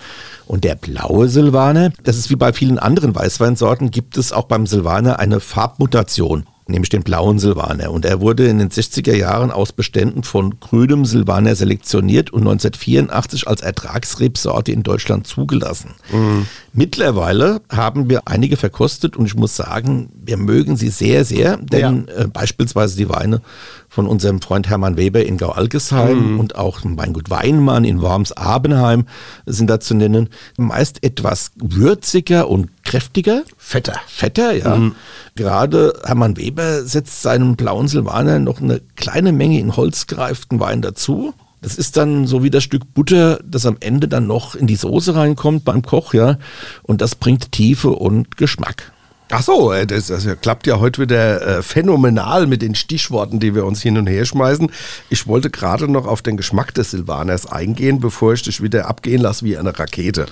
Und 0.47 0.63
der 0.63 0.75
blaue 0.75 1.29
Silvaner, 1.29 1.91
das 2.03 2.17
ist 2.17 2.29
wie 2.31 2.35
bei 2.35 2.51
vielen 2.51 2.79
anderen 2.79 3.13
Weißweinsorten, 3.13 3.91
gibt 3.91 4.17
es 4.17 4.31
auch 4.33 4.45
beim 4.45 4.65
Silvaner 4.65 5.19
eine 5.19 5.39
Farbmutation. 5.39 6.45
Nämlich 6.69 6.89
den 6.89 7.03
blauen 7.03 7.39
Silvaner. 7.39 7.91
Und 7.91 8.05
er 8.05 8.21
wurde 8.21 8.47
in 8.47 8.59
den 8.59 8.69
60er 8.69 9.15
Jahren 9.15 9.51
aus 9.51 9.71
Beständen 9.71 10.23
von 10.23 10.59
grünem 10.59 11.05
Silvaner 11.05 11.55
selektioniert 11.55 12.31
und 12.31 12.41
1984 12.41 13.47
als 13.47 13.61
Ertragsrebsorte 13.61 14.71
in 14.71 14.83
Deutschland 14.83 15.27
zugelassen. 15.27 15.95
Mhm. 16.11 16.45
Mittlerweile 16.73 17.61
haben 17.69 18.09
wir 18.09 18.27
einige 18.27 18.55
verkostet 18.55 19.17
und 19.17 19.25
ich 19.25 19.35
muss 19.35 19.55
sagen, 19.55 20.09
wir 20.23 20.37
mögen 20.37 20.77
sie 20.77 20.89
sehr, 20.89 21.25
sehr, 21.25 21.57
denn 21.57 22.07
ja. 22.07 22.23
äh, 22.23 22.27
beispielsweise 22.27 22.95
die 22.95 23.09
Weine 23.09 23.41
von 23.89 24.05
unserem 24.05 24.39
Freund 24.39 24.69
Hermann 24.69 24.97
Weber 24.97 25.25
in 25.25 25.37
Gau-Algesheim 25.37 26.33
mhm. 26.33 26.39
und 26.39 26.55
auch 26.55 26.81
Weingut 26.83 27.31
Weinmann 27.31 27.85
in 27.85 28.01
Worms-Abenheim 28.01 29.05
sind 29.47 29.69
da 29.69 29.79
zu 29.79 29.95
nennen. 29.95 30.29
Meist 30.57 31.03
etwas 31.03 31.51
würziger 31.55 32.47
und 32.47 32.69
kräftiger. 32.89 33.43
Fetter. 33.57 33.99
Fetter, 34.07 34.51
ja. 34.53 34.75
Mhm. 34.75 34.95
Gerade 35.35 35.93
Hermann 36.03 36.37
Weber 36.37 36.83
setzt 36.83 37.21
seinem 37.21 37.55
blauen 37.55 37.87
Silvaner 37.87 38.39
noch 38.39 38.61
eine 38.61 38.81
kleine 38.95 39.31
Menge 39.31 39.59
in 39.59 39.75
Holz 39.75 40.07
gereiften 40.07 40.59
Wein 40.59 40.81
dazu. 40.81 41.33
Das 41.61 41.75
ist 41.75 41.97
dann 41.97 42.25
so 42.25 42.41
wie 42.43 42.49
das 42.49 42.63
Stück 42.63 42.93
Butter, 42.93 43.39
das 43.45 43.65
am 43.65 43.77
Ende 43.79 44.07
dann 44.07 44.27
noch 44.27 44.55
in 44.55 44.65
die 44.65 44.75
Soße 44.75 45.13
reinkommt 45.13 45.65
beim 45.65 45.81
Koch, 45.81 46.13
ja. 46.13 46.39
Und 46.83 47.01
das 47.01 47.15
bringt 47.15 47.51
Tiefe 47.51 47.89
und 47.89 48.37
Geschmack. 48.37 48.91
Ach 49.31 49.43
so, 49.43 49.71
äh, 49.71 49.85
das, 49.85 50.07
das 50.07 50.27
klappt 50.41 50.65
ja 50.65 50.79
heute 50.79 51.01
wieder 51.01 51.59
äh, 51.59 51.61
phänomenal 51.61 52.47
mit 52.47 52.61
den 52.61 52.73
Stichworten, 52.73 53.39
die 53.39 53.53
wir 53.53 53.65
uns 53.65 53.81
hin 53.81 53.97
und 53.97 54.07
her 54.07 54.25
schmeißen. 54.25 54.71
Ich 55.09 55.27
wollte 55.27 55.49
gerade 55.49 55.87
noch 55.91 56.07
auf 56.07 56.21
den 56.21 56.35
Geschmack 56.35 56.73
des 56.73 56.91
Silvaners 56.91 57.45
eingehen, 57.45 57.99
bevor 57.99 58.33
ich 58.33 58.41
dich 58.41 58.63
wieder 58.63 58.87
abgehen 58.87 59.21
lasse 59.21 59.45
wie 59.45 59.57
eine 59.57 59.77
Rakete. 59.77 60.25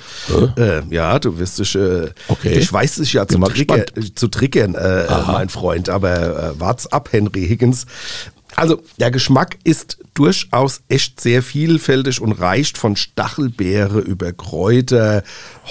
Äh, 0.57 0.81
ja, 0.89 1.19
du 1.19 1.37
wirst 1.37 1.59
dich, 1.59 1.75
äh, 1.75 2.09
okay. 2.27 2.53
ich 2.53 2.71
weiß 2.73 2.95
dich 2.95 3.13
ja 3.13 3.27
zu, 3.27 3.37
trigger, 3.39 3.85
zu 4.15 4.27
triggern, 4.29 4.73
äh, 4.73 5.05
mein 5.27 5.49
Freund, 5.49 5.89
aber 5.89 6.53
äh, 6.55 6.59
wart's 6.59 6.87
ab, 6.87 7.09
Henry 7.11 7.47
Higgins. 7.47 7.85
Also 8.57 8.81
der 8.99 9.11
Geschmack 9.11 9.59
ist 9.63 9.99
durchaus 10.15 10.81
echt 10.89 11.21
sehr 11.21 11.43
vielfältig 11.43 12.19
und 12.19 12.31
reicht 12.31 12.79
von 12.79 12.95
Stachelbeere 12.95 13.99
über 13.99 14.33
Kräuter, 14.33 15.21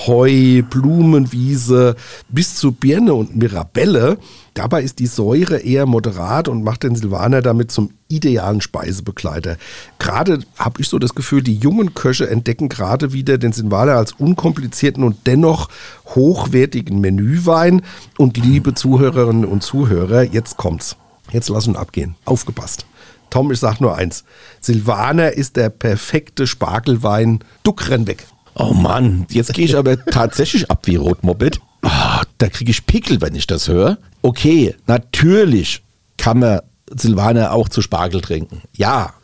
Heu, 0.07 0.63
Blumenwiese 0.63 1.97
bis 2.29 2.55
zu 2.55 2.71
Birne 2.71 3.15
und 3.15 3.35
Mirabelle. 3.35 4.19
Dabei 4.55 4.85
ist 4.85 5.01
die 5.01 5.09
Säure 5.09 5.59
eher 5.59 5.85
moderat 5.85 6.47
und 6.47 6.63
macht 6.63 6.85
den 6.85 6.95
Silvaner 6.95 7.43
damit 7.43 7.73
zum 7.73 7.91
idealen 8.07 8.61
Speisebegleiter. 8.61 9.57
Gerade 9.99 10.39
habe 10.57 10.81
ich 10.81 10.89
so 10.89 11.01
das 11.01 11.17
Gefühl, 11.17 11.43
die 11.43 11.57
jungen 11.57 11.93
Köche 11.93 12.31
entdecken 12.31 12.69
gerade 12.69 13.13
wieder 13.13 13.37
den 13.37 13.51
Silvaner 13.51 13.97
als 13.97 14.13
unkomplizierten 14.13 15.03
und 15.03 15.27
dennoch 15.27 15.71
hochwertigen 16.15 17.01
Menüwein. 17.01 17.83
Und 18.17 18.37
liebe 18.37 18.75
Zuhörerinnen 18.75 19.45
und 19.45 19.65
Zuhörer, 19.65 20.23
jetzt 20.23 20.57
kommt's. 20.57 20.97
Jetzt 21.33 21.49
lass 21.49 21.67
uns 21.67 21.77
abgehen. 21.77 22.17
Aufgepasst. 22.25 22.87
Tom, 23.31 23.51
ich 23.51 23.59
sag 23.59 23.81
nur 23.81 23.97
eins. 23.97 24.25
Silvaner 24.61 25.33
ist 25.33 25.57
der 25.57 25.69
perfekte 25.69 26.47
Spargelwein. 26.47 27.41
Duck, 27.63 27.89
renn 27.89 28.07
weg. 28.07 28.27
Oh 28.55 28.73
Mann, 28.73 29.27
jetzt 29.31 29.53
gehe 29.53 29.65
ich 29.65 29.77
aber 29.77 30.03
tatsächlich 30.07 30.71
ab 30.71 30.87
wie 30.87 30.97
Rotmoped. 30.97 31.61
Oh, 31.83 32.23
da 32.39 32.49
kriege 32.49 32.71
ich 32.71 32.87
Pickel, 32.87 33.21
wenn 33.21 33.35
ich 33.35 33.47
das 33.47 33.69
höre. 33.69 33.99
Okay, 34.23 34.75
natürlich 34.87 35.83
kann 36.17 36.39
man 36.39 36.61
Silvaner 36.91 37.53
auch 37.53 37.69
zu 37.69 37.83
Spargel 37.83 38.21
trinken. 38.21 38.63
Ja, 38.73 39.15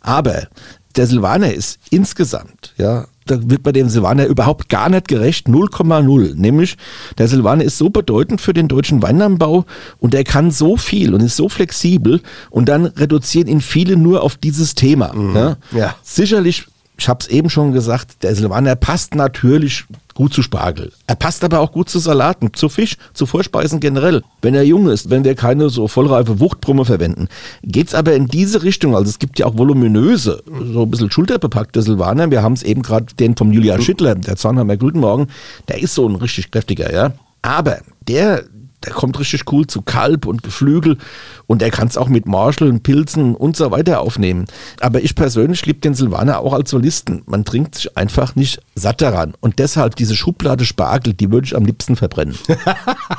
aber 0.00 0.48
der 0.96 1.06
Silvaner 1.06 1.52
ist 1.52 1.78
insgesamt 1.90 2.74
ja 2.76 3.06
da 3.26 3.38
wird 3.50 3.62
bei 3.62 3.72
dem 3.72 3.88
Silvaner 3.88 4.26
überhaupt 4.26 4.68
gar 4.68 4.88
nicht 4.88 5.08
gerecht, 5.08 5.46
0,0. 5.46 6.34
Nämlich, 6.34 6.76
der 7.18 7.28
Silvaner 7.28 7.64
ist 7.64 7.78
so 7.78 7.90
bedeutend 7.90 8.40
für 8.40 8.52
den 8.52 8.68
deutschen 8.68 9.02
Weinanbau 9.02 9.64
und 9.98 10.14
er 10.14 10.24
kann 10.24 10.50
so 10.50 10.76
viel 10.76 11.14
und 11.14 11.20
ist 11.20 11.36
so 11.36 11.48
flexibel 11.48 12.20
und 12.50 12.68
dann 12.68 12.86
reduzieren 12.86 13.48
ihn 13.48 13.60
viele 13.60 13.96
nur 13.96 14.22
auf 14.22 14.36
dieses 14.36 14.74
Thema. 14.74 15.12
Mhm. 15.12 15.36
Ja? 15.36 15.56
ja. 15.72 15.94
Sicherlich 16.02 16.66
ich 16.96 17.08
habe 17.08 17.20
es 17.20 17.28
eben 17.28 17.50
schon 17.50 17.72
gesagt, 17.72 18.22
der 18.22 18.34
Silvaner 18.34 18.76
passt 18.76 19.14
natürlich 19.14 19.84
gut 20.14 20.32
zu 20.32 20.42
Spargel. 20.42 20.92
Er 21.06 21.16
passt 21.16 21.42
aber 21.42 21.58
auch 21.58 21.72
gut 21.72 21.88
zu 21.88 21.98
Salaten, 21.98 22.54
zu 22.54 22.68
Fisch, 22.68 22.96
zu 23.14 23.26
Vorspeisen 23.26 23.80
generell. 23.80 24.22
Wenn 24.42 24.54
er 24.54 24.62
jung 24.62 24.88
ist, 24.88 25.10
wenn 25.10 25.24
wir 25.24 25.34
keine 25.34 25.70
so 25.70 25.88
vollreife 25.88 26.38
Wuchtbrumme 26.38 26.84
verwenden, 26.84 27.28
geht's 27.62 27.94
aber 27.94 28.14
in 28.14 28.28
diese 28.28 28.62
Richtung. 28.62 28.94
Also 28.94 29.10
es 29.10 29.18
gibt 29.18 29.38
ja 29.38 29.46
auch 29.46 29.58
voluminöse, 29.58 30.42
so 30.72 30.82
ein 30.82 30.90
bisschen 30.90 31.10
schulterbepackte 31.10 31.82
Silvaner. 31.82 32.30
Wir 32.30 32.42
haben 32.42 32.54
es 32.54 32.62
eben 32.62 32.82
gerade 32.82 33.06
den 33.18 33.36
vom 33.36 33.52
Julian 33.52 33.82
Schittler, 33.82 34.14
der 34.14 34.36
Zahnheimer 34.36 34.76
Guten 34.76 35.00
Morgen, 35.00 35.26
der 35.68 35.82
ist 35.82 35.94
so 35.94 36.08
ein 36.08 36.14
richtig 36.14 36.50
kräftiger, 36.52 36.92
ja. 36.92 37.12
Aber 37.42 37.78
der, 38.06 38.44
der 38.84 38.92
kommt 38.92 39.18
richtig 39.18 39.50
cool 39.52 39.66
zu 39.66 39.82
Kalb 39.82 40.26
und 40.26 40.42
Geflügel 40.42 40.98
und 41.46 41.62
er 41.62 41.70
kann 41.70 41.88
es 41.88 41.96
auch 41.96 42.08
mit 42.08 42.26
Marscheln, 42.26 42.80
Pilzen 42.80 43.34
und 43.34 43.56
so 43.56 43.70
weiter 43.70 44.00
aufnehmen. 44.00 44.46
Aber 44.80 45.02
ich 45.02 45.14
persönlich 45.14 45.64
liebe 45.66 45.80
den 45.80 45.94
Silvaner 45.94 46.40
auch 46.40 46.52
als 46.52 46.70
Solisten. 46.70 47.22
Man 47.26 47.44
trinkt 47.44 47.76
sich 47.76 47.96
einfach 47.96 48.36
nicht 48.36 48.60
satt 48.74 49.00
daran. 49.00 49.34
Und 49.40 49.58
deshalb 49.58 49.96
diese 49.96 50.16
Schublade 50.16 50.64
Spargel, 50.64 51.14
die 51.14 51.30
würde 51.30 51.46
ich 51.46 51.56
am 51.56 51.64
liebsten 51.64 51.96
verbrennen. 51.96 52.36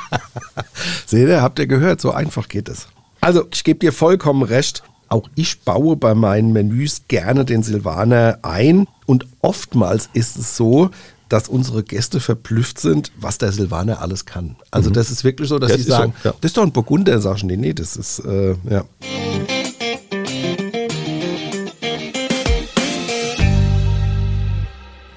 Seht 1.05 1.27
ihr, 1.27 1.41
habt 1.41 1.59
ihr 1.59 1.67
gehört, 1.67 2.01
so 2.01 2.11
einfach 2.11 2.47
geht 2.47 2.69
es. 2.69 2.87
Also, 3.21 3.45
ich 3.51 3.63
gebe 3.63 3.79
dir 3.79 3.91
vollkommen 3.91 4.43
recht. 4.43 4.83
Auch 5.07 5.29
ich 5.35 5.61
baue 5.61 5.95
bei 5.95 6.15
meinen 6.15 6.51
Menüs 6.51 7.03
gerne 7.07 7.45
den 7.45 7.63
Silvaner 7.63 8.39
ein. 8.41 8.87
Und 9.05 9.27
oftmals 9.41 10.09
ist 10.13 10.37
es 10.37 10.57
so, 10.57 10.89
dass 11.29 11.47
unsere 11.47 11.83
Gäste 11.83 12.19
verblüfft 12.19 12.79
sind, 12.79 13.11
was 13.19 13.37
der 13.37 13.51
Silvaner 13.51 14.01
alles 14.01 14.25
kann. 14.25 14.55
Also 14.71 14.89
mhm. 14.89 14.93
das 14.93 15.11
ist 15.11 15.23
wirklich 15.23 15.49
so, 15.49 15.59
dass 15.59 15.71
ja, 15.71 15.77
sie 15.77 15.83
sagen, 15.83 16.13
so, 16.21 16.29
ja. 16.29 16.35
das 16.41 16.49
ist 16.49 16.57
doch 16.57 16.63
ein 16.63 16.71
Burgunder, 16.71 17.19
sagen 17.19 17.47
die, 17.47 17.57
nee, 17.57 17.73
das 17.73 17.95
ist, 17.95 18.19
äh, 18.19 18.55
ja. 18.69 18.85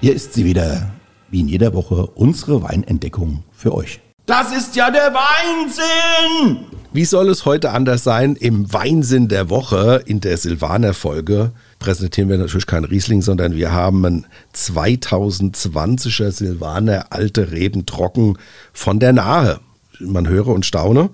Hier 0.01 0.15
ist 0.15 0.33
sie 0.33 0.45
wieder, 0.45 0.91
wie 1.29 1.41
in 1.41 1.47
jeder 1.49 1.73
Woche, 1.73 2.07
unsere 2.07 2.63
Weinentdeckung 2.63 3.43
für 3.51 3.73
euch. 3.73 3.99
Das 4.25 4.55
ist 4.55 4.75
ja 4.75 4.89
der 4.91 5.13
Weinsinn! 5.13 6.65
Wie 6.93 7.05
soll 7.05 7.29
es 7.29 7.45
heute 7.45 7.71
anders 7.71 8.03
sein 8.03 8.35
im 8.35 8.71
Weinsinn 8.71 9.27
der 9.27 9.49
Woche 9.49 10.01
in 10.05 10.21
der 10.21 10.37
Silvaner-Folge? 10.37 11.51
Präsentieren 11.79 12.29
wir 12.29 12.37
natürlich 12.37 12.67
kein 12.67 12.83
Riesling, 12.83 13.21
sondern 13.21 13.55
wir 13.55 13.71
haben 13.71 14.05
ein 14.05 14.25
2020er 14.53 16.31
Silvaner 16.31 17.07
alte 17.09 17.51
Reben 17.51 17.85
trocken 17.85 18.37
von 18.73 18.99
der 18.99 19.13
Nahe. 19.13 19.59
Man 19.99 20.27
höre 20.27 20.47
und 20.47 20.65
staune. 20.65 21.09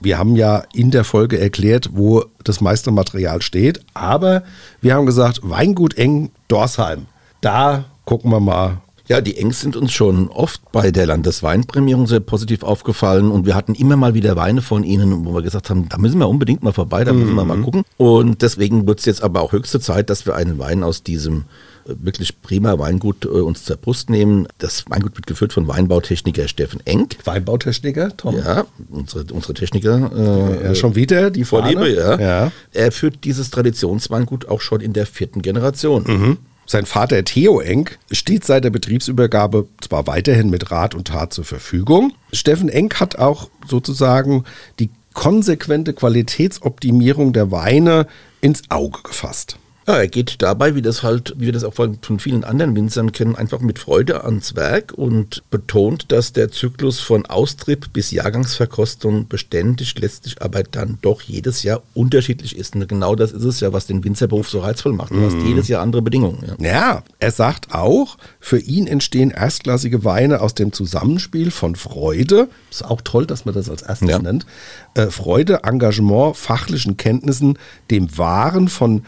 Wir 0.00 0.18
haben 0.18 0.36
ja 0.36 0.64
in 0.74 0.90
der 0.90 1.04
Folge 1.04 1.38
erklärt, 1.38 1.90
wo 1.92 2.24
das 2.44 2.60
meiste 2.60 2.90
Material 2.90 3.40
steht, 3.40 3.80
aber 3.94 4.42
wir 4.80 4.94
haben 4.94 5.06
gesagt, 5.06 5.40
Weingut 5.42 5.96
Eng 5.96 6.30
Dorsheim. 6.48 7.06
Da 7.40 7.84
gucken 8.04 8.30
wir 8.30 8.40
mal, 8.40 8.78
ja, 9.08 9.20
die 9.20 9.36
Engs 9.36 9.60
sind 9.60 9.76
uns 9.76 9.92
schon 9.92 10.28
oft 10.28 10.60
bei 10.72 10.90
der 10.90 11.06
Landesweinprämierung 11.06 12.06
sehr 12.06 12.20
positiv 12.20 12.62
aufgefallen 12.62 13.30
und 13.30 13.46
wir 13.46 13.54
hatten 13.54 13.74
immer 13.74 13.96
mal 13.96 14.14
wieder 14.14 14.36
Weine 14.36 14.62
von 14.62 14.84
ihnen, 14.84 15.26
wo 15.26 15.34
wir 15.34 15.42
gesagt 15.42 15.70
haben, 15.70 15.88
da 15.88 15.98
müssen 15.98 16.18
wir 16.18 16.28
unbedingt 16.28 16.62
mal 16.62 16.72
vorbei, 16.72 17.04
da 17.04 17.12
müssen 17.12 17.34
wir 17.34 17.44
mal 17.44 17.56
mhm. 17.56 17.64
gucken. 17.64 17.84
Und 17.96 18.42
deswegen 18.42 18.86
wird 18.86 19.00
es 19.00 19.04
jetzt 19.04 19.22
aber 19.22 19.42
auch 19.42 19.52
höchste 19.52 19.80
Zeit, 19.80 20.08
dass 20.08 20.24
wir 20.26 20.36
einen 20.36 20.58
Wein 20.58 20.84
aus 20.84 21.02
diesem 21.02 21.44
äh, 21.86 21.94
wirklich 22.00 22.40
prima 22.42 22.78
Weingut 22.78 23.24
äh, 23.24 23.28
uns 23.28 23.64
zur 23.64 23.76
Brust 23.76 24.08
nehmen. 24.08 24.46
Das 24.58 24.84
Weingut 24.88 25.16
wird 25.16 25.26
geführt 25.26 25.52
von 25.52 25.66
Weinbautechniker 25.66 26.46
Steffen 26.46 26.80
Enk. 26.84 27.16
Weinbautechniker, 27.24 28.16
Tom? 28.16 28.36
Ja, 28.36 28.66
unsere, 28.90 29.24
unsere 29.32 29.54
Techniker. 29.54 30.10
Äh, 30.14 30.64
ja, 30.68 30.74
schon 30.74 30.94
wieder 30.94 31.30
die 31.30 31.44
Vorliebe, 31.44 31.92
ja. 31.92 32.20
ja. 32.20 32.52
Er 32.72 32.92
führt 32.92 33.24
dieses 33.24 33.50
Traditionsweingut 33.50 34.48
auch 34.48 34.60
schon 34.60 34.80
in 34.80 34.92
der 34.92 35.06
vierten 35.06 35.42
Generation. 35.42 36.04
Mhm. 36.06 36.38
Sein 36.72 36.86
Vater 36.86 37.22
Theo 37.22 37.60
Enk 37.60 37.98
steht 38.10 38.46
seit 38.46 38.64
der 38.64 38.70
Betriebsübergabe 38.70 39.68
zwar 39.82 40.06
weiterhin 40.06 40.48
mit 40.48 40.70
Rat 40.70 40.94
und 40.94 41.08
Tat 41.08 41.34
zur 41.34 41.44
Verfügung. 41.44 42.14
Steffen 42.32 42.70
Enk 42.70 42.98
hat 42.98 43.18
auch 43.18 43.50
sozusagen 43.68 44.44
die 44.78 44.88
konsequente 45.12 45.92
Qualitätsoptimierung 45.92 47.34
der 47.34 47.50
Weine 47.50 48.06
ins 48.40 48.62
Auge 48.70 49.00
gefasst. 49.02 49.58
Ja, 49.86 49.94
er 49.96 50.08
geht 50.08 50.42
dabei, 50.42 50.74
wie 50.74 50.82
das 50.82 51.02
halt, 51.02 51.34
wie 51.36 51.46
wir 51.46 51.52
das 51.52 51.64
auch 51.64 51.74
von, 51.74 51.98
vielen 52.18 52.44
anderen 52.44 52.76
Winzern 52.76 53.10
kennen, 53.10 53.34
einfach 53.34 53.60
mit 53.60 53.80
Freude 53.80 54.24
ans 54.24 54.54
Werk 54.54 54.92
und 54.92 55.42
betont, 55.50 56.12
dass 56.12 56.32
der 56.32 56.52
Zyklus 56.52 57.00
von 57.00 57.26
Austrieb 57.26 57.92
bis 57.92 58.12
Jahrgangsverkostung 58.12 59.26
beständig, 59.26 59.98
letztlich 59.98 60.40
aber 60.40 60.62
dann 60.62 60.98
doch 61.02 61.22
jedes 61.22 61.64
Jahr 61.64 61.82
unterschiedlich 61.94 62.56
ist. 62.56 62.76
Und 62.76 62.88
genau 62.88 63.16
das 63.16 63.32
ist 63.32 63.44
es 63.44 63.60
ja, 63.60 63.72
was 63.72 63.86
den 63.86 64.04
Winzerberuf 64.04 64.48
so 64.48 64.60
reizvoll 64.60 64.92
macht. 64.92 65.10
Du 65.10 65.16
mhm. 65.16 65.26
hast 65.26 65.46
jedes 65.46 65.68
Jahr 65.68 65.82
andere 65.82 66.02
Bedingungen. 66.02 66.44
Ja. 66.46 66.64
ja, 66.64 67.02
er 67.18 67.30
sagt 67.32 67.74
auch, 67.74 68.18
für 68.38 68.58
ihn 68.58 68.86
entstehen 68.86 69.30
erstklassige 69.30 70.04
Weine 70.04 70.40
aus 70.42 70.54
dem 70.54 70.72
Zusammenspiel 70.72 71.50
von 71.50 71.74
Freude, 71.74 72.48
ist 72.70 72.84
auch 72.84 73.00
toll, 73.00 73.26
dass 73.26 73.44
man 73.44 73.54
das 73.54 73.68
als 73.68 73.82
erstes 73.82 74.08
ja. 74.08 74.18
nennt, 74.20 74.46
äh, 74.94 75.08
Freude, 75.08 75.64
Engagement, 75.64 76.36
fachlichen 76.36 76.96
Kenntnissen, 76.96 77.58
dem 77.90 78.16
Wahren 78.16 78.68
von 78.68 79.04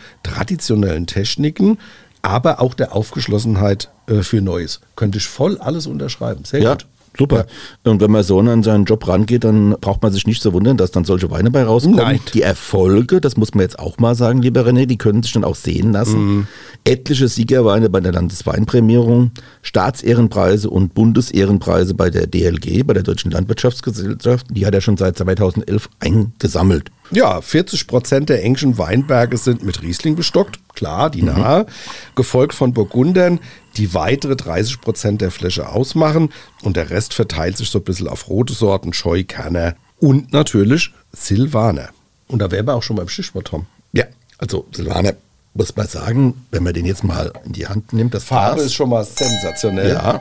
traditionellen 0.64 1.06
Techniken, 1.06 1.78
aber 2.22 2.60
auch 2.60 2.74
der 2.74 2.94
Aufgeschlossenheit 2.94 3.90
äh, 4.06 4.22
für 4.22 4.40
Neues. 4.40 4.80
Könnte 4.96 5.18
ich 5.18 5.26
voll 5.26 5.58
alles 5.58 5.86
unterschreiben. 5.86 6.44
Sehr 6.44 6.62
ja. 6.62 6.72
gut. 6.72 6.86
Super. 7.16 7.46
Ja. 7.84 7.92
Und 7.92 8.00
wenn 8.00 8.10
man 8.10 8.24
so 8.24 8.40
an 8.40 8.64
seinen 8.64 8.86
Job 8.86 9.06
rangeht, 9.06 9.44
dann 9.44 9.76
braucht 9.80 10.02
man 10.02 10.12
sich 10.12 10.26
nicht 10.26 10.42
zu 10.42 10.52
wundern, 10.52 10.76
dass 10.76 10.90
dann 10.90 11.04
solche 11.04 11.30
Weine 11.30 11.52
bei 11.52 11.62
rauskommen. 11.62 11.98
Nein. 11.98 12.18
Die 12.32 12.42
Erfolge, 12.42 13.20
das 13.20 13.36
muss 13.36 13.54
man 13.54 13.62
jetzt 13.62 13.78
auch 13.78 13.98
mal 13.98 14.16
sagen, 14.16 14.42
lieber 14.42 14.62
René, 14.62 14.86
die 14.86 14.98
können 14.98 15.22
sich 15.22 15.32
dann 15.32 15.44
auch 15.44 15.54
sehen 15.54 15.92
lassen. 15.92 16.18
Mhm. 16.18 16.46
Etliche 16.82 17.28
Siegerweine 17.28 17.88
bei 17.88 18.00
der 18.00 18.10
Landesweinprämierung, 18.10 19.30
Staatsehrenpreise 19.62 20.68
und 20.68 20.94
Bundesehrenpreise 20.94 21.94
bei 21.94 22.10
der 22.10 22.26
DLG, 22.26 22.84
bei 22.84 22.94
der 22.94 23.04
Deutschen 23.04 23.30
Landwirtschaftsgesellschaft, 23.30 24.48
die 24.50 24.66
hat 24.66 24.74
er 24.74 24.80
schon 24.80 24.96
seit 24.96 25.16
2011 25.16 25.88
eingesammelt. 26.00 26.90
Ja, 27.10 27.40
40 27.40 27.86
Prozent 27.86 28.28
der 28.28 28.42
englischen 28.42 28.78
Weinberge 28.78 29.36
sind 29.36 29.62
mit 29.62 29.82
Riesling 29.82 30.16
bestockt, 30.16 30.58
klar, 30.74 31.10
die 31.10 31.22
mhm. 31.22 31.28
nahe, 31.28 31.66
gefolgt 32.14 32.54
von 32.54 32.72
Burgundern, 32.72 33.40
die 33.76 33.94
weitere 33.94 34.36
30 34.36 34.80
Prozent 34.80 35.20
der 35.20 35.30
Fläche 35.30 35.68
ausmachen 35.68 36.32
und 36.62 36.76
der 36.76 36.90
Rest 36.90 37.14
verteilt 37.14 37.56
sich 37.56 37.70
so 37.70 37.78
ein 37.78 37.84
bisschen 37.84 38.08
auf 38.08 38.28
rote 38.28 38.54
Sorten, 38.54 38.92
Scheukerner 38.92 39.74
und 40.00 40.32
natürlich 40.32 40.92
Silvaner. 41.12 41.90
Und 42.28 42.38
da 42.40 42.50
wären 42.50 42.66
wir 42.66 42.74
auch 42.74 42.82
schon 42.82 42.96
beim 42.96 43.08
Stichwort, 43.08 43.48
Tom. 43.48 43.66
Ja, 43.92 44.04
also 44.38 44.66
Silvaner 44.72 45.14
muss 45.52 45.76
man 45.76 45.86
sagen, 45.86 46.46
wenn 46.50 46.62
man 46.62 46.74
den 46.74 46.86
jetzt 46.86 47.04
mal 47.04 47.32
in 47.44 47.52
die 47.52 47.66
Hand 47.66 47.92
nimmt, 47.92 48.14
das 48.14 48.24
Farbe 48.24 48.62
ist 48.62 48.74
schon 48.74 48.88
mal 48.88 49.04
sensationell. 49.04 49.90
Ja. 49.90 50.20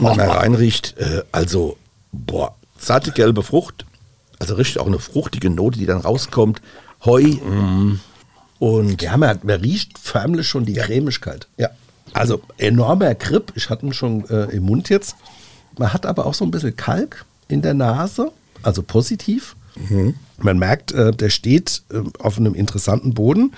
wenn 0.00 0.16
man 0.16 0.20
reinriecht, 0.20 0.96
äh, 0.98 1.22
also, 1.30 1.76
boah, 2.12 2.54
satte 2.78 3.12
gelbe 3.12 3.42
Frucht, 3.42 3.84
also 4.38 4.54
richtig 4.54 4.78
auch 4.78 4.86
eine 4.86 4.98
fruchtige 4.98 5.50
Note, 5.50 5.78
die 5.78 5.86
dann 5.86 6.00
rauskommt. 6.00 6.60
Heu. 7.04 7.22
Mm. 7.22 8.00
Und 8.58 9.02
ja, 9.02 9.16
man, 9.16 9.38
man, 9.42 9.60
riecht 9.60 9.98
förmlich 9.98 10.48
schon 10.48 10.64
die. 10.64 10.74
Cremigkeit. 10.74 11.46
Ja. 11.56 11.70
Also 12.12 12.40
enormer 12.56 13.14
Grip. 13.14 13.52
Ich 13.54 13.70
hatte 13.70 13.86
ihn 13.86 13.92
schon 13.92 14.28
äh, 14.28 14.44
im 14.46 14.64
Mund 14.64 14.88
jetzt. 14.88 15.16
Man 15.76 15.92
hat 15.92 16.06
aber 16.06 16.26
auch 16.26 16.34
so 16.34 16.44
ein 16.44 16.50
bisschen 16.50 16.74
Kalk 16.74 17.24
in 17.46 17.62
der 17.62 17.74
Nase, 17.74 18.32
also 18.62 18.82
positiv. 18.82 19.54
Mhm. 19.76 20.14
Man 20.38 20.58
merkt, 20.58 20.92
äh, 20.92 21.12
der 21.12 21.30
steht 21.30 21.82
äh, 21.90 22.00
auf 22.18 22.38
einem 22.38 22.54
interessanten 22.54 23.14
Boden, 23.14 23.52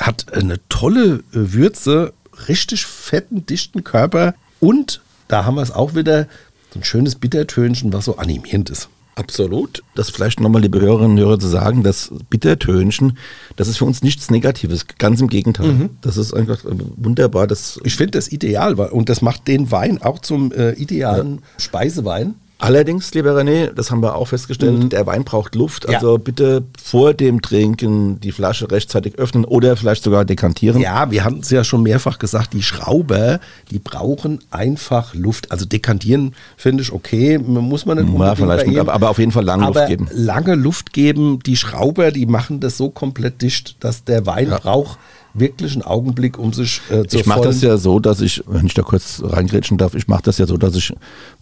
hat 0.00 0.32
eine 0.32 0.58
tolle 0.68 1.22
äh, 1.32 1.52
Würze, 1.52 2.12
richtig 2.48 2.86
fetten, 2.86 3.46
dichten 3.46 3.84
Körper 3.84 4.34
und 4.58 5.00
da 5.28 5.44
haben 5.44 5.54
wir 5.54 5.62
es 5.62 5.70
auch 5.70 5.94
wieder, 5.94 6.26
so 6.72 6.80
ein 6.80 6.84
schönes 6.84 7.16
Bittertönchen, 7.16 7.92
was 7.92 8.04
so 8.04 8.16
animierend 8.16 8.70
ist. 8.70 8.88
Absolut. 9.20 9.82
Das 9.94 10.10
vielleicht 10.10 10.40
nochmal, 10.40 10.62
liebe 10.62 10.80
Hörerinnen 10.80 11.12
und 11.12 11.18
Hörer, 11.18 11.38
zu 11.38 11.46
sagen, 11.46 11.82
das 11.82 12.10
Bittertönchen, 12.30 13.18
das 13.56 13.68
ist 13.68 13.76
für 13.76 13.84
uns 13.84 14.02
nichts 14.02 14.30
Negatives. 14.30 14.86
Ganz 14.98 15.20
im 15.20 15.28
Gegenteil. 15.28 15.72
Mhm. 15.72 15.90
Das 16.00 16.16
ist 16.16 16.32
einfach 16.32 16.58
wunderbar. 16.96 17.46
Das 17.46 17.78
ich 17.84 17.96
finde 17.96 18.12
das 18.12 18.32
ideal 18.32 18.74
und 18.74 19.08
das 19.08 19.20
macht 19.20 19.46
den 19.46 19.70
Wein 19.70 20.00
auch 20.00 20.20
zum 20.20 20.52
äh, 20.52 20.72
idealen 20.72 21.34
ja. 21.34 21.40
Speisewein. 21.58 22.34
Allerdings, 22.60 23.12
lieber 23.14 23.34
René, 23.34 23.72
das 23.72 23.90
haben 23.90 24.02
wir 24.02 24.14
auch 24.16 24.26
festgestellt, 24.26 24.78
mhm. 24.78 24.88
der 24.90 25.06
Wein 25.06 25.24
braucht 25.24 25.54
Luft. 25.54 25.88
Also 25.88 26.12
ja. 26.12 26.18
bitte 26.18 26.62
vor 26.80 27.14
dem 27.14 27.40
Trinken 27.40 28.20
die 28.20 28.32
Flasche 28.32 28.70
rechtzeitig 28.70 29.18
öffnen 29.18 29.46
oder 29.46 29.76
vielleicht 29.76 30.04
sogar 30.04 30.26
dekantieren. 30.26 30.80
Ja, 30.80 31.10
wir 31.10 31.24
haben 31.24 31.38
es 31.38 31.48
ja 31.48 31.64
schon 31.64 31.82
mehrfach 31.82 32.18
gesagt, 32.18 32.52
die 32.52 32.62
Schrauber, 32.62 33.40
die 33.70 33.78
brauchen 33.78 34.40
einfach 34.50 35.14
Luft. 35.14 35.50
Also 35.50 35.64
dekantieren 35.64 36.34
finde 36.58 36.82
ich 36.82 36.92
okay, 36.92 37.38
muss 37.38 37.86
man 37.86 38.04
nicht 38.04 38.18
ja, 38.18 38.34
vielleicht 38.34 38.66
nicht, 38.66 38.78
aber, 38.78 38.92
aber, 38.92 39.08
auf 39.08 39.18
jeden 39.18 39.32
Fall 39.32 39.44
lange 39.44 39.64
aber 39.64 39.80
Luft 39.80 39.88
geben. 39.88 40.08
Lange 40.12 40.54
Luft 40.54 40.92
geben, 40.92 41.38
die 41.40 41.56
Schrauber, 41.56 42.10
die 42.10 42.26
machen 42.26 42.60
das 42.60 42.76
so 42.76 42.90
komplett 42.90 43.40
dicht, 43.40 43.76
dass 43.80 44.04
der 44.04 44.26
Wein 44.26 44.50
ja. 44.50 44.58
braucht 44.58 44.98
wirklich 45.34 45.72
einen 45.72 45.82
Augenblick, 45.82 46.38
um 46.38 46.52
sich 46.52 46.80
äh, 46.90 47.06
zu 47.06 47.18
Ich 47.18 47.26
mache 47.26 47.42
das 47.42 47.62
ja 47.62 47.76
so, 47.76 48.00
dass 48.00 48.20
ich, 48.20 48.42
wenn 48.46 48.66
ich 48.66 48.74
da 48.74 48.82
kurz 48.82 49.22
reingrätschen 49.24 49.78
darf, 49.78 49.94
ich 49.94 50.08
mache 50.08 50.22
das 50.22 50.38
ja 50.38 50.46
so, 50.46 50.56
dass 50.56 50.74
ich 50.74 50.92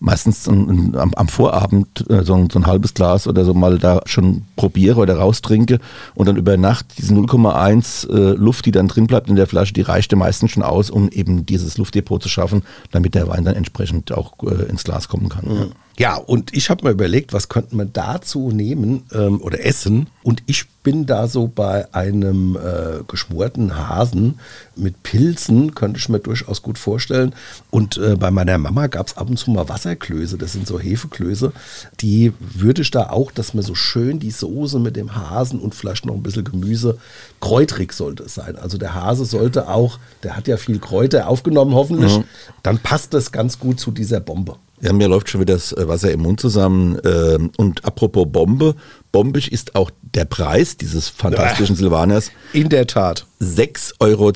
meistens 0.00 0.48
am, 0.48 0.94
am, 0.94 1.28
Vorabend 1.28 2.04
äh, 2.08 2.22
so, 2.24 2.34
ein, 2.34 2.50
so, 2.50 2.58
ein, 2.58 2.66
halbes 2.66 2.94
Glas 2.94 3.26
oder 3.26 3.44
so 3.44 3.54
mal 3.54 3.78
da 3.78 4.00
schon 4.06 4.42
probiere 4.56 5.00
oder 5.00 5.16
raustrinke 5.16 5.78
und 6.14 6.26
dann 6.26 6.36
über 6.36 6.56
Nacht 6.56 6.86
diese 6.98 7.14
0,1 7.14 8.08
äh, 8.08 8.34
Luft, 8.34 8.66
die 8.66 8.72
dann 8.72 8.88
drin 8.88 9.06
bleibt 9.06 9.28
in 9.28 9.36
der 9.36 9.46
Flasche, 9.46 9.72
die 9.72 9.82
reichte 9.82 10.16
meistens 10.16 10.50
schon 10.50 10.62
aus, 10.62 10.90
um 10.90 11.08
eben 11.10 11.46
dieses 11.46 11.78
Luftdepot 11.78 12.22
zu 12.22 12.28
schaffen, 12.28 12.62
damit 12.90 13.14
der 13.14 13.28
Wein 13.28 13.44
dann 13.44 13.56
entsprechend 13.56 14.12
auch 14.12 14.34
äh, 14.42 14.68
ins 14.68 14.84
Glas 14.84 15.08
kommen 15.08 15.28
kann. 15.28 15.44
Mhm. 15.46 15.56
Ja. 15.56 15.66
Ja, 15.98 16.14
und 16.14 16.54
ich 16.54 16.70
habe 16.70 16.84
mir 16.84 16.92
überlegt, 16.92 17.32
was 17.32 17.48
könnte 17.48 17.74
man 17.74 17.92
dazu 17.92 18.52
nehmen 18.52 19.02
ähm, 19.12 19.42
oder 19.42 19.64
essen. 19.64 20.06
Und 20.22 20.44
ich 20.46 20.68
bin 20.84 21.06
da 21.06 21.26
so 21.26 21.48
bei 21.48 21.92
einem 21.92 22.56
äh, 22.56 23.02
geschmorten 23.08 23.76
Hasen 23.76 24.38
mit 24.76 25.02
Pilzen, 25.02 25.74
könnte 25.74 25.98
ich 25.98 26.08
mir 26.08 26.20
durchaus 26.20 26.62
gut 26.62 26.78
vorstellen. 26.78 27.34
Und 27.70 27.96
äh, 27.96 28.14
bei 28.14 28.30
meiner 28.30 28.58
Mama 28.58 28.86
gab 28.86 29.08
es 29.08 29.16
ab 29.16 29.28
und 29.28 29.38
zu 29.38 29.50
mal 29.50 29.68
Wasserklöße, 29.68 30.38
das 30.38 30.52
sind 30.52 30.68
so 30.68 30.78
Hefeklöße. 30.78 31.52
Die 31.98 32.32
würde 32.38 32.82
ich 32.82 32.92
da 32.92 33.10
auch, 33.10 33.32
dass 33.32 33.52
man 33.52 33.64
so 33.64 33.74
schön 33.74 34.20
die 34.20 34.30
Soße 34.30 34.78
mit 34.78 34.94
dem 34.94 35.16
Hasen 35.16 35.58
und 35.58 35.74
vielleicht 35.74 36.06
noch 36.06 36.14
ein 36.14 36.22
bisschen 36.22 36.44
Gemüse, 36.44 36.98
kräutrig 37.40 37.92
sollte 37.92 38.22
es 38.22 38.34
sein. 38.34 38.54
Also 38.54 38.78
der 38.78 38.94
Hase 38.94 39.24
sollte 39.24 39.68
auch, 39.68 39.98
der 40.22 40.36
hat 40.36 40.46
ja 40.46 40.58
viel 40.58 40.78
Kräuter 40.78 41.26
aufgenommen 41.26 41.74
hoffentlich, 41.74 42.18
mhm. 42.18 42.24
dann 42.62 42.78
passt 42.78 43.14
das 43.14 43.32
ganz 43.32 43.58
gut 43.58 43.80
zu 43.80 43.90
dieser 43.90 44.20
Bombe. 44.20 44.58
Ja, 44.80 44.92
mir 44.92 45.08
läuft 45.08 45.28
schon 45.28 45.40
wieder 45.40 45.54
das 45.54 45.72
äh, 45.72 45.88
Wasser 45.88 46.12
im 46.12 46.20
Mund 46.20 46.40
zusammen. 46.40 46.98
Ähm, 47.04 47.50
und 47.56 47.84
apropos 47.84 48.26
Bombe, 48.30 48.76
bombig 49.10 49.50
ist 49.50 49.74
auch 49.74 49.90
der 50.14 50.24
Preis 50.24 50.76
dieses 50.76 51.08
fantastischen 51.08 51.74
ja, 51.76 51.80
Silvaners. 51.80 52.30
In 52.52 52.68
der 52.68 52.86
Tat. 52.86 53.26
6,10 53.40 53.94
Euro. 54.00 54.32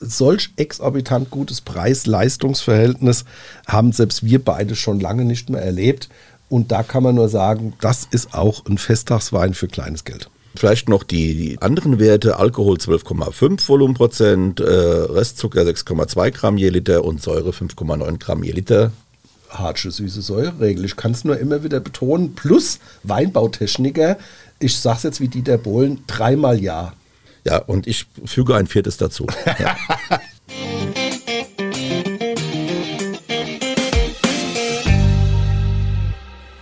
Solch 0.00 0.50
exorbitant 0.56 1.30
gutes 1.30 1.62
Preis-Leistungs-Verhältnis 1.62 3.24
haben 3.66 3.92
selbst 3.92 4.24
wir 4.24 4.44
beide 4.44 4.76
schon 4.76 5.00
lange 5.00 5.24
nicht 5.24 5.48
mehr 5.48 5.62
erlebt. 5.62 6.08
Und 6.50 6.70
da 6.70 6.82
kann 6.82 7.02
man 7.02 7.14
nur 7.14 7.30
sagen, 7.30 7.72
das 7.80 8.06
ist 8.10 8.34
auch 8.34 8.66
ein 8.66 8.76
Festtagswein 8.76 9.54
für 9.54 9.66
kleines 9.66 10.04
Geld. 10.04 10.28
Vielleicht 10.56 10.88
noch 10.88 11.02
die, 11.02 11.34
die 11.34 11.62
anderen 11.62 11.98
Werte, 11.98 12.38
Alkohol 12.38 12.76
12,5 12.76 13.66
Volumenprozent, 13.66 14.60
äh, 14.60 14.64
Restzucker 14.64 15.62
6,2 15.62 16.30
Gramm 16.30 16.58
je 16.58 16.68
Liter 16.68 17.02
und 17.04 17.20
Säure 17.20 17.50
5,9 17.50 18.18
Gramm 18.18 18.44
je 18.44 18.52
Liter 18.52 18.92
harsche 19.58 19.90
süße 19.90 20.22
Säureregel. 20.22 20.84
Ich 20.84 20.96
kann 20.96 21.12
es 21.12 21.24
nur 21.24 21.38
immer 21.38 21.64
wieder 21.64 21.80
betonen. 21.80 22.34
Plus 22.34 22.78
Weinbautechniker, 23.02 24.18
ich 24.58 24.76
sage 24.76 24.96
es 24.98 25.02
jetzt 25.04 25.20
wie 25.20 25.28
Dieter 25.28 25.58
Bohlen, 25.58 26.04
dreimal 26.06 26.60
ja. 26.60 26.92
Ja, 27.44 27.58
und 27.58 27.86
ich 27.86 28.06
füge 28.24 28.56
ein 28.56 28.66
viertes 28.66 28.96
dazu. 28.96 29.26
Ja. 29.58 29.76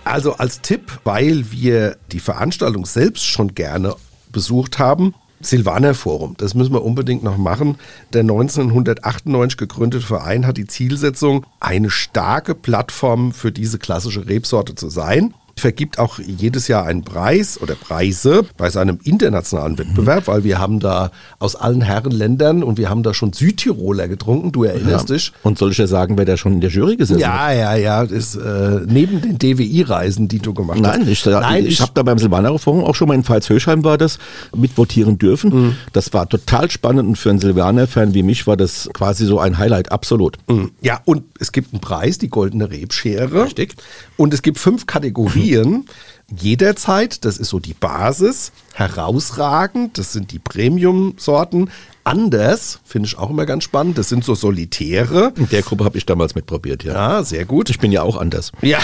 Also 0.05 0.33
als 0.33 0.61
Tipp, 0.61 0.99
weil 1.05 1.51
wir 1.51 1.97
die 2.11 2.19
Veranstaltung 2.19 2.85
selbst 2.85 3.25
schon 3.25 3.55
gerne 3.55 3.95
besucht 4.31 4.77
haben, 4.77 5.15
Silvaner 5.45 5.93
Forum, 5.93 6.35
das 6.37 6.53
müssen 6.53 6.73
wir 6.73 6.83
unbedingt 6.83 7.23
noch 7.23 7.37
machen. 7.37 7.77
Der 8.13 8.21
1998 8.21 9.57
gegründete 9.57 10.05
Verein 10.05 10.47
hat 10.47 10.57
die 10.57 10.67
Zielsetzung, 10.67 11.45
eine 11.59 11.89
starke 11.89 12.55
Plattform 12.55 13.31
für 13.31 13.51
diese 13.51 13.79
klassische 13.79 14.27
Rebsorte 14.27 14.75
zu 14.75 14.89
sein 14.89 15.33
vergibt 15.55 15.99
auch 15.99 16.19
jedes 16.19 16.67
Jahr 16.67 16.85
einen 16.85 17.03
Preis 17.03 17.61
oder 17.61 17.75
Preise 17.75 18.45
bei 18.57 18.69
seinem 18.69 18.99
internationalen 19.03 19.77
Wettbewerb, 19.77 20.27
weil 20.27 20.43
wir 20.43 20.59
haben 20.59 20.79
da 20.79 21.11
aus 21.39 21.55
allen 21.55 21.81
Herrenländern 21.81 22.63
und 22.63 22.77
wir 22.77 22.89
haben 22.89 23.03
da 23.03 23.13
schon 23.13 23.33
Südtiroler 23.33 24.07
getrunken, 24.07 24.51
du 24.51 24.63
erinnerst 24.63 25.09
ja. 25.09 25.15
dich. 25.15 25.31
Und 25.43 25.57
soll 25.57 25.71
ich 25.71 25.77
ja 25.77 25.87
sagen, 25.87 26.17
wer 26.17 26.25
da 26.25 26.37
schon 26.37 26.53
in 26.53 26.61
der 26.61 26.69
Jury 26.69 26.97
gesessen 26.97 27.19
Ja, 27.19 27.51
ja, 27.51 27.75
ja, 27.75 28.01
ist 28.03 28.35
äh, 28.35 28.81
neben 28.87 29.21
den 29.21 29.37
DWI-Reisen, 29.37 30.27
die 30.27 30.39
du 30.39 30.53
gemacht 30.53 30.79
Nein, 30.79 31.01
hast. 31.01 31.07
Ich, 31.07 31.25
Nein, 31.25 31.65
ich, 31.65 31.73
ich 31.73 31.81
habe 31.81 31.91
da 31.93 32.03
beim 32.03 32.17
Silvaner 32.17 32.57
Forum 32.57 32.83
auch 32.83 32.95
schon 32.95 33.07
mal 33.07 33.15
in 33.15 33.23
Pfalz-Höchheim 33.23 33.83
war 33.83 33.97
das, 33.97 34.17
mitvotieren 34.55 35.17
dürfen. 35.17 35.53
Mhm. 35.53 35.75
Das 35.93 36.13
war 36.13 36.27
total 36.27 36.71
spannend 36.71 37.07
und 37.09 37.15
für 37.17 37.29
einen 37.29 37.39
Silvaner-Fan 37.39 38.13
wie 38.13 38.23
mich 38.23 38.47
war 38.47 38.57
das 38.57 38.89
quasi 38.93 39.25
so 39.25 39.39
ein 39.39 39.57
Highlight, 39.57 39.91
absolut. 39.91 40.37
Mhm. 40.47 40.71
Ja, 40.81 41.01
und 41.05 41.23
es 41.39 41.51
gibt 41.51 41.73
einen 41.73 41.81
Preis, 41.81 42.17
die 42.17 42.29
Goldene 42.29 42.71
Rebschere. 42.71 43.45
Richtig. 43.45 43.75
Und 44.17 44.33
es 44.33 44.41
gibt 44.41 44.57
fünf 44.57 44.87
Kategorien 44.87 45.42
Kategorien 45.51 45.85
jederzeit, 46.35 47.25
das 47.25 47.37
ist 47.37 47.49
so 47.49 47.59
die 47.59 47.73
Basis, 47.73 48.51
herausragend, 48.73 49.97
das 49.97 50.13
sind 50.13 50.31
die 50.31 50.39
Premium-Sorten. 50.39 51.69
Anders, 52.05 52.79
finde 52.83 53.07
ich 53.07 53.17
auch 53.17 53.29
immer 53.29 53.45
ganz 53.45 53.63
spannend, 53.63 53.97
das 53.97 54.09
sind 54.09 54.25
so 54.25 54.35
Solitäre. 54.35 55.31
In 55.37 55.47
der 55.49 55.61
Gruppe 55.61 55.85
habe 55.85 55.97
ich 55.97 56.05
damals 56.05 56.35
mitprobiert, 56.35 56.83
ja. 56.83 56.93
Ja, 56.93 57.23
sehr 57.23 57.45
gut. 57.45 57.69
Ich 57.69 57.79
bin 57.79 57.91
ja 57.91 58.01
auch 58.01 58.17
anders. 58.17 58.51
Ja. 58.61 58.79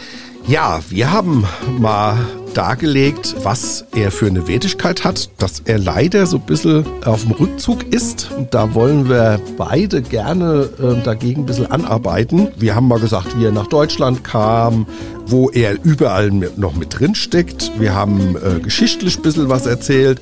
Ja, 0.46 0.80
wir 0.88 1.12
haben 1.12 1.44
mal 1.78 2.26
dargelegt, 2.54 3.36
was 3.42 3.84
er 3.94 4.10
für 4.10 4.26
eine 4.26 4.48
Wertigkeit 4.48 5.04
hat, 5.04 5.30
dass 5.38 5.60
er 5.64 5.78
leider 5.78 6.26
so 6.26 6.38
ein 6.38 6.46
bisschen 6.46 6.84
auf 7.04 7.22
dem 7.22 7.32
Rückzug 7.32 7.92
ist. 7.92 8.30
Und 8.36 8.54
da 8.54 8.74
wollen 8.74 9.08
wir 9.08 9.40
beide 9.56 10.02
gerne 10.02 10.68
äh, 10.80 11.02
dagegen 11.02 11.42
ein 11.42 11.46
bisschen 11.46 11.70
anarbeiten. 11.70 12.48
Wir 12.56 12.74
haben 12.74 12.88
mal 12.88 13.00
gesagt, 13.00 13.38
wie 13.38 13.44
er 13.44 13.52
nach 13.52 13.66
Deutschland 13.66 14.24
kam, 14.24 14.86
wo 15.26 15.50
er 15.50 15.76
überall 15.84 16.30
noch 16.30 16.74
mit 16.74 16.98
drin 16.98 17.14
steckt. 17.14 17.72
Wir 17.78 17.94
haben 17.94 18.36
äh, 18.36 18.60
geschichtlich 18.60 19.18
ein 19.18 19.22
bisschen 19.22 19.48
was 19.48 19.66
erzählt. 19.66 20.20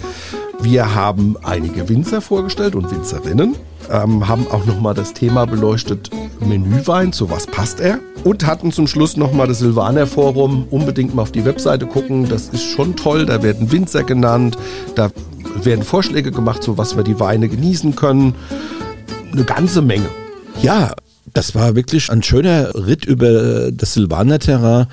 Wir 0.61 0.95
haben 0.95 1.37
einige 1.43 1.89
Winzer 1.89 2.21
vorgestellt 2.21 2.75
und 2.75 2.91
Winzerinnen 2.91 3.57
ähm, 3.91 4.29
haben 4.29 4.47
auch 4.51 4.65
nochmal 4.67 4.95
das 4.95 5.13
Thema 5.13 5.47
beleuchtet, 5.47 6.11
Menüwein, 6.41 7.13
zu 7.13 7.31
was 7.31 7.47
passt 7.47 7.81
er? 7.81 7.99
Und 8.25 8.47
hatten 8.47 8.73
zum 8.73 8.87
Schluss 8.87 9.17
nochmal 9.17 9.47
das 9.47 9.61
Silvaner 9.61 10.07
Forum, 10.07 10.67
unbedingt 10.71 11.15
mal 11.15 11.23
auf 11.23 11.33
die 11.33 11.45
Webseite 11.45 11.87
gucken, 11.87 12.29
das 12.29 12.49
ist 12.49 12.65
schon 12.65 12.97
toll, 12.97 13.27
da 13.27 13.43
werden 13.43 13.71
Winzer 13.73 14.05
genannt, 14.05 14.57
da 14.95 15.11
werden 15.63 15.85
Vorschläge 15.85 16.31
gemacht, 16.31 16.63
so 16.63 16.79
was 16.79 16.97
wir 16.97 17.05
die 17.05 17.21
Weine 17.21 17.49
genießen 17.49 17.97
können. 17.97 18.35
Eine 19.33 19.45
ganze 19.45 19.83
Menge. 19.83 20.09
Ja, 20.63 20.93
das 21.33 21.55
war 21.55 21.75
wirklich 21.75 22.11
ein 22.11 22.23
schöner 22.23 22.75
Ritt 22.75 23.05
über 23.05 23.71
das 23.71 23.95
Silvaner-Terrain, 23.95 24.87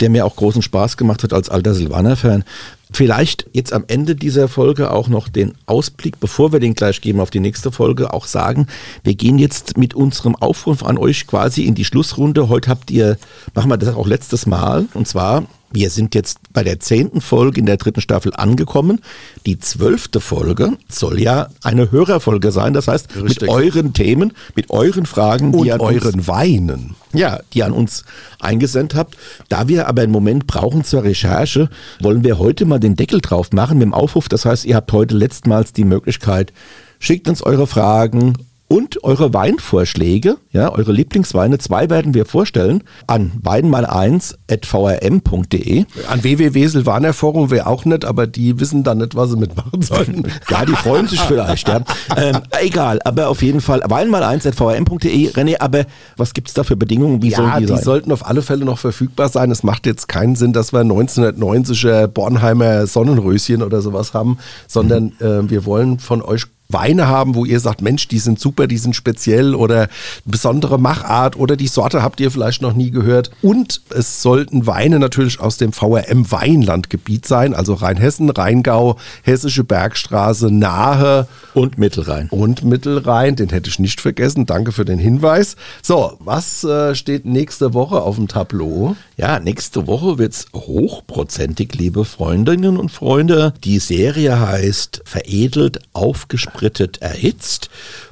der 0.00 0.10
mir 0.10 0.24
auch 0.24 0.36
großen 0.36 0.62
Spaß 0.62 0.96
gemacht 0.96 1.22
hat 1.22 1.32
als 1.32 1.48
alter 1.48 1.74
Silvaner-Fan. 1.74 2.44
Vielleicht 2.90 3.46
jetzt 3.52 3.72
am 3.72 3.84
Ende 3.86 4.14
dieser 4.14 4.48
Folge 4.48 4.90
auch 4.90 5.08
noch 5.08 5.28
den 5.28 5.52
Ausblick, 5.66 6.20
bevor 6.20 6.52
wir 6.52 6.60
den 6.60 6.74
gleich 6.74 7.00
geben 7.00 7.20
auf 7.20 7.30
die 7.30 7.40
nächste 7.40 7.70
Folge, 7.70 8.14
auch 8.14 8.26
sagen, 8.26 8.66
wir 9.02 9.14
gehen 9.14 9.38
jetzt 9.38 9.76
mit 9.76 9.94
unserem 9.94 10.34
Aufruf 10.36 10.82
an 10.82 10.96
euch 10.96 11.26
quasi 11.26 11.64
in 11.64 11.74
die 11.74 11.84
Schlussrunde. 11.84 12.48
Heute 12.48 12.70
habt 12.70 12.90
ihr, 12.90 13.18
machen 13.54 13.70
wir 13.70 13.76
das 13.76 13.94
auch 13.94 14.06
letztes 14.06 14.46
Mal, 14.46 14.86
und 14.94 15.06
zwar 15.06 15.44
wir 15.70 15.90
sind 15.90 16.14
jetzt 16.14 16.38
bei 16.52 16.62
der 16.62 16.80
zehnten 16.80 17.20
Folge 17.20 17.60
in 17.60 17.66
der 17.66 17.76
dritten 17.76 18.00
Staffel 18.00 18.32
angekommen. 18.34 19.00
Die 19.44 19.58
zwölfte 19.58 20.20
Folge 20.20 20.78
soll 20.88 21.20
ja 21.20 21.48
eine 21.62 21.90
Hörerfolge 21.90 22.52
sein. 22.52 22.72
Das 22.72 22.88
heißt, 22.88 23.14
Richtig. 23.16 23.42
mit 23.42 23.50
euren 23.50 23.92
Themen, 23.92 24.32
mit 24.54 24.70
euren 24.70 25.04
Fragen, 25.04 25.52
und 25.52 25.64
die 25.64 25.72
an 25.72 25.80
euren 25.80 26.14
uns, 26.14 26.28
Weinen. 26.28 26.96
Ja, 27.12 27.40
die 27.52 27.62
an 27.62 27.72
uns 27.72 28.04
eingesendet 28.40 28.96
habt. 28.96 29.16
Da 29.48 29.68
wir 29.68 29.88
aber 29.88 30.02
einen 30.02 30.12
Moment 30.12 30.46
brauchen 30.46 30.84
zur 30.84 31.04
Recherche, 31.04 31.68
wollen 32.00 32.24
wir 32.24 32.38
heute 32.38 32.64
mal 32.64 32.80
den 32.80 32.96
Deckel 32.96 33.20
drauf 33.20 33.52
machen 33.52 33.78
mit 33.78 33.84
dem 33.84 33.94
Aufruf. 33.94 34.28
Das 34.28 34.46
heißt, 34.46 34.64
ihr 34.64 34.76
habt 34.76 34.92
heute 34.92 35.14
letztmals 35.16 35.74
die 35.74 35.84
Möglichkeit, 35.84 36.52
schickt 36.98 37.28
uns 37.28 37.42
eure 37.42 37.66
Fragen, 37.66 38.34
und 38.68 39.02
eure 39.02 39.32
Weinvorschläge, 39.32 40.36
ja, 40.50 40.70
eure 40.70 40.92
Lieblingsweine, 40.92 41.56
zwei 41.58 41.88
werden 41.88 42.12
wir 42.12 42.26
vorstellen, 42.26 42.84
an 43.06 43.32
weinmal1.vrm.de. 43.42 45.86
An 46.06 46.22
www.silvanerforum 46.22 47.50
wäre 47.50 47.66
auch 47.66 47.86
nett, 47.86 48.04
aber 48.04 48.26
die 48.26 48.60
wissen 48.60 48.84
dann 48.84 48.98
nicht, 48.98 49.14
was 49.14 49.30
sie 49.30 49.38
mitmachen 49.38 49.80
sollen. 49.80 50.30
ja, 50.50 50.66
die 50.66 50.74
freuen 50.74 51.08
sich 51.08 51.20
vielleicht, 51.20 51.66
ja. 51.68 51.80
Ähm, 52.14 52.40
egal, 52.60 53.00
aber 53.04 53.28
auf 53.28 53.40
jeden 53.40 53.62
Fall 53.62 53.82
weinmal1.vrm.de. 53.84 55.30
René, 55.30 55.56
aber 55.60 55.86
was 56.18 56.34
gibt's 56.34 56.52
da 56.52 56.62
für 56.62 56.76
Bedingungen? 56.76 57.22
Wie 57.22 57.30
ja, 57.30 57.38
sollen 57.38 57.52
die, 57.60 57.66
die 57.66 57.68
sein? 57.68 57.82
sollten 57.82 58.12
auf 58.12 58.26
alle 58.26 58.42
Fälle 58.42 58.66
noch 58.66 58.78
verfügbar 58.78 59.30
sein. 59.30 59.50
Es 59.50 59.62
macht 59.62 59.86
jetzt 59.86 60.08
keinen 60.08 60.36
Sinn, 60.36 60.52
dass 60.52 60.74
wir 60.74 60.80
1990er 60.80 62.06
Bornheimer 62.06 62.86
Sonnenröschen 62.86 63.62
oder 63.62 63.80
sowas 63.80 64.12
haben, 64.12 64.36
sondern 64.66 65.12
äh, 65.20 65.48
wir 65.48 65.64
wollen 65.64 66.00
von 66.00 66.20
euch 66.20 66.44
Weine 66.70 67.08
haben, 67.08 67.34
wo 67.34 67.46
ihr 67.46 67.60
sagt, 67.60 67.80
Mensch, 67.80 68.08
die 68.08 68.18
sind 68.18 68.38
super, 68.38 68.66
die 68.66 68.76
sind 68.76 68.94
speziell 68.94 69.54
oder 69.54 69.88
besondere 70.26 70.78
Machart 70.78 71.34
oder 71.34 71.56
die 71.56 71.66
Sorte 71.66 72.02
habt 72.02 72.20
ihr 72.20 72.30
vielleicht 72.30 72.60
noch 72.60 72.74
nie 72.74 72.90
gehört. 72.90 73.30
Und 73.40 73.80
es 73.88 74.20
sollten 74.20 74.66
Weine 74.66 74.98
natürlich 74.98 75.40
aus 75.40 75.56
dem 75.56 75.72
VRM 75.72 76.30
Weinlandgebiet 76.30 77.26
sein, 77.26 77.54
also 77.54 77.72
Rheinhessen, 77.72 78.28
Rheingau, 78.28 78.98
Hessische 79.22 79.64
Bergstraße, 79.64 80.50
Nahe 80.50 81.26
und 81.54 81.78
Mittelrhein. 81.78 82.28
Und 82.28 82.64
Mittelrhein, 82.64 83.34
den 83.34 83.48
hätte 83.48 83.70
ich 83.70 83.78
nicht 83.78 84.02
vergessen. 84.02 84.44
Danke 84.44 84.72
für 84.72 84.84
den 84.84 84.98
Hinweis. 84.98 85.56
So, 85.80 86.18
was 86.18 86.64
äh, 86.64 86.94
steht 86.94 87.24
nächste 87.24 87.72
Woche 87.72 88.02
auf 88.02 88.16
dem 88.16 88.28
Tableau? 88.28 88.94
Ja, 89.16 89.40
nächste 89.40 89.86
Woche 89.86 90.18
wird's 90.18 90.44
hochprozentig, 90.54 91.74
liebe 91.76 92.04
Freundinnen 92.04 92.76
und 92.76 92.92
Freunde. 92.92 93.54
Die 93.64 93.78
Serie 93.78 94.38
heißt 94.38 95.00
Veredelt, 95.06 95.80
aufgespritzt 95.94 96.57
gesprittet 96.58 97.00
erhitzt. 97.00 97.70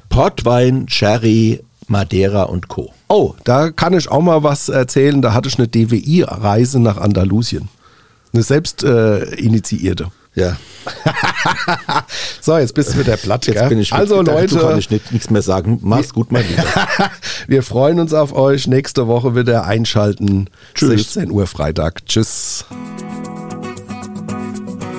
Portwein, 0.08 0.88
Sherry, 0.88 1.62
Madeira 1.88 2.44
und 2.44 2.68
Co. 2.68 2.92
Oh, 3.08 3.34
da 3.44 3.70
kann 3.70 3.94
ich 3.94 4.08
auch 4.08 4.22
mal 4.22 4.42
was 4.42 4.68
erzählen. 4.68 5.20
Da 5.20 5.34
hatte 5.34 5.48
ich 5.48 5.58
eine 5.58 5.68
DWI-Reise 5.68 6.80
nach 6.80 6.96
Andalusien. 6.96 7.68
Eine 8.32 8.42
selbst 8.42 8.84
äh, 8.84 9.24
initiierte. 9.34 10.10
Ja. 10.34 10.56
so, 12.40 12.58
jetzt 12.58 12.74
bist 12.74 12.92
du 12.92 12.98
mit 12.98 13.06
der 13.06 13.16
Platte. 13.16 13.52
Jetzt 13.52 13.68
bin 13.68 13.78
ich 13.80 13.92
also 13.92 14.18
mit, 14.18 14.26
Leute, 14.26 14.58
kann 14.58 14.78
ich 14.78 14.90
nicht, 14.90 15.10
nichts 15.12 15.30
mehr 15.30 15.42
sagen. 15.42 15.78
Mach's 15.82 16.12
gut, 16.12 16.30
mein 16.30 16.46
Lieber. 16.46 16.64
wir 17.48 17.62
freuen 17.62 17.98
uns 17.98 18.12
auf 18.12 18.34
euch. 18.34 18.66
Nächste 18.66 19.06
Woche 19.06 19.34
wieder 19.34 19.64
einschalten. 19.64 20.50
Tschüss. 20.74 21.14
16 21.14 21.30
Uhr 21.30 21.46
Freitag. 21.46 22.04
Tschüss. 22.06 22.66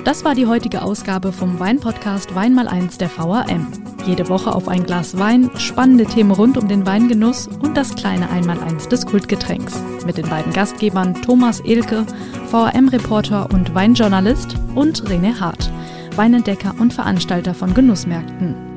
Das 0.07 0.23
war 0.23 0.35
die 0.35 0.47
heutige 0.47 0.83
Ausgabe 0.83 1.33
vom 1.33 1.59
Weinpodcast 1.59 2.33
Wein 2.33 2.53
mal 2.53 2.69
eins 2.69 2.97
der 2.97 3.09
VAM. 3.09 3.67
Jede 4.05 4.29
Woche 4.29 4.55
auf 4.55 4.69
ein 4.69 4.85
Glas 4.85 5.19
Wein, 5.19 5.51
spannende 5.57 6.05
Themen 6.05 6.31
rund 6.31 6.57
um 6.57 6.69
den 6.69 6.87
Weingenuss 6.87 7.47
und 7.47 7.75
das 7.75 7.93
kleine 7.93 8.29
Einmaleins 8.29 8.87
des 8.87 9.05
Kultgetränks. 9.05 9.83
Mit 10.05 10.15
den 10.15 10.29
beiden 10.29 10.53
Gastgebern 10.53 11.13
Thomas 11.13 11.59
Elke, 11.59 12.05
VAM-Reporter 12.49 13.49
und 13.51 13.75
Weinjournalist 13.75 14.55
und 14.75 15.03
René 15.09 15.41
Hart, 15.41 15.69
Weinentdecker 16.15 16.73
und 16.79 16.93
Veranstalter 16.93 17.53
von 17.53 17.73
Genussmärkten. 17.73 18.76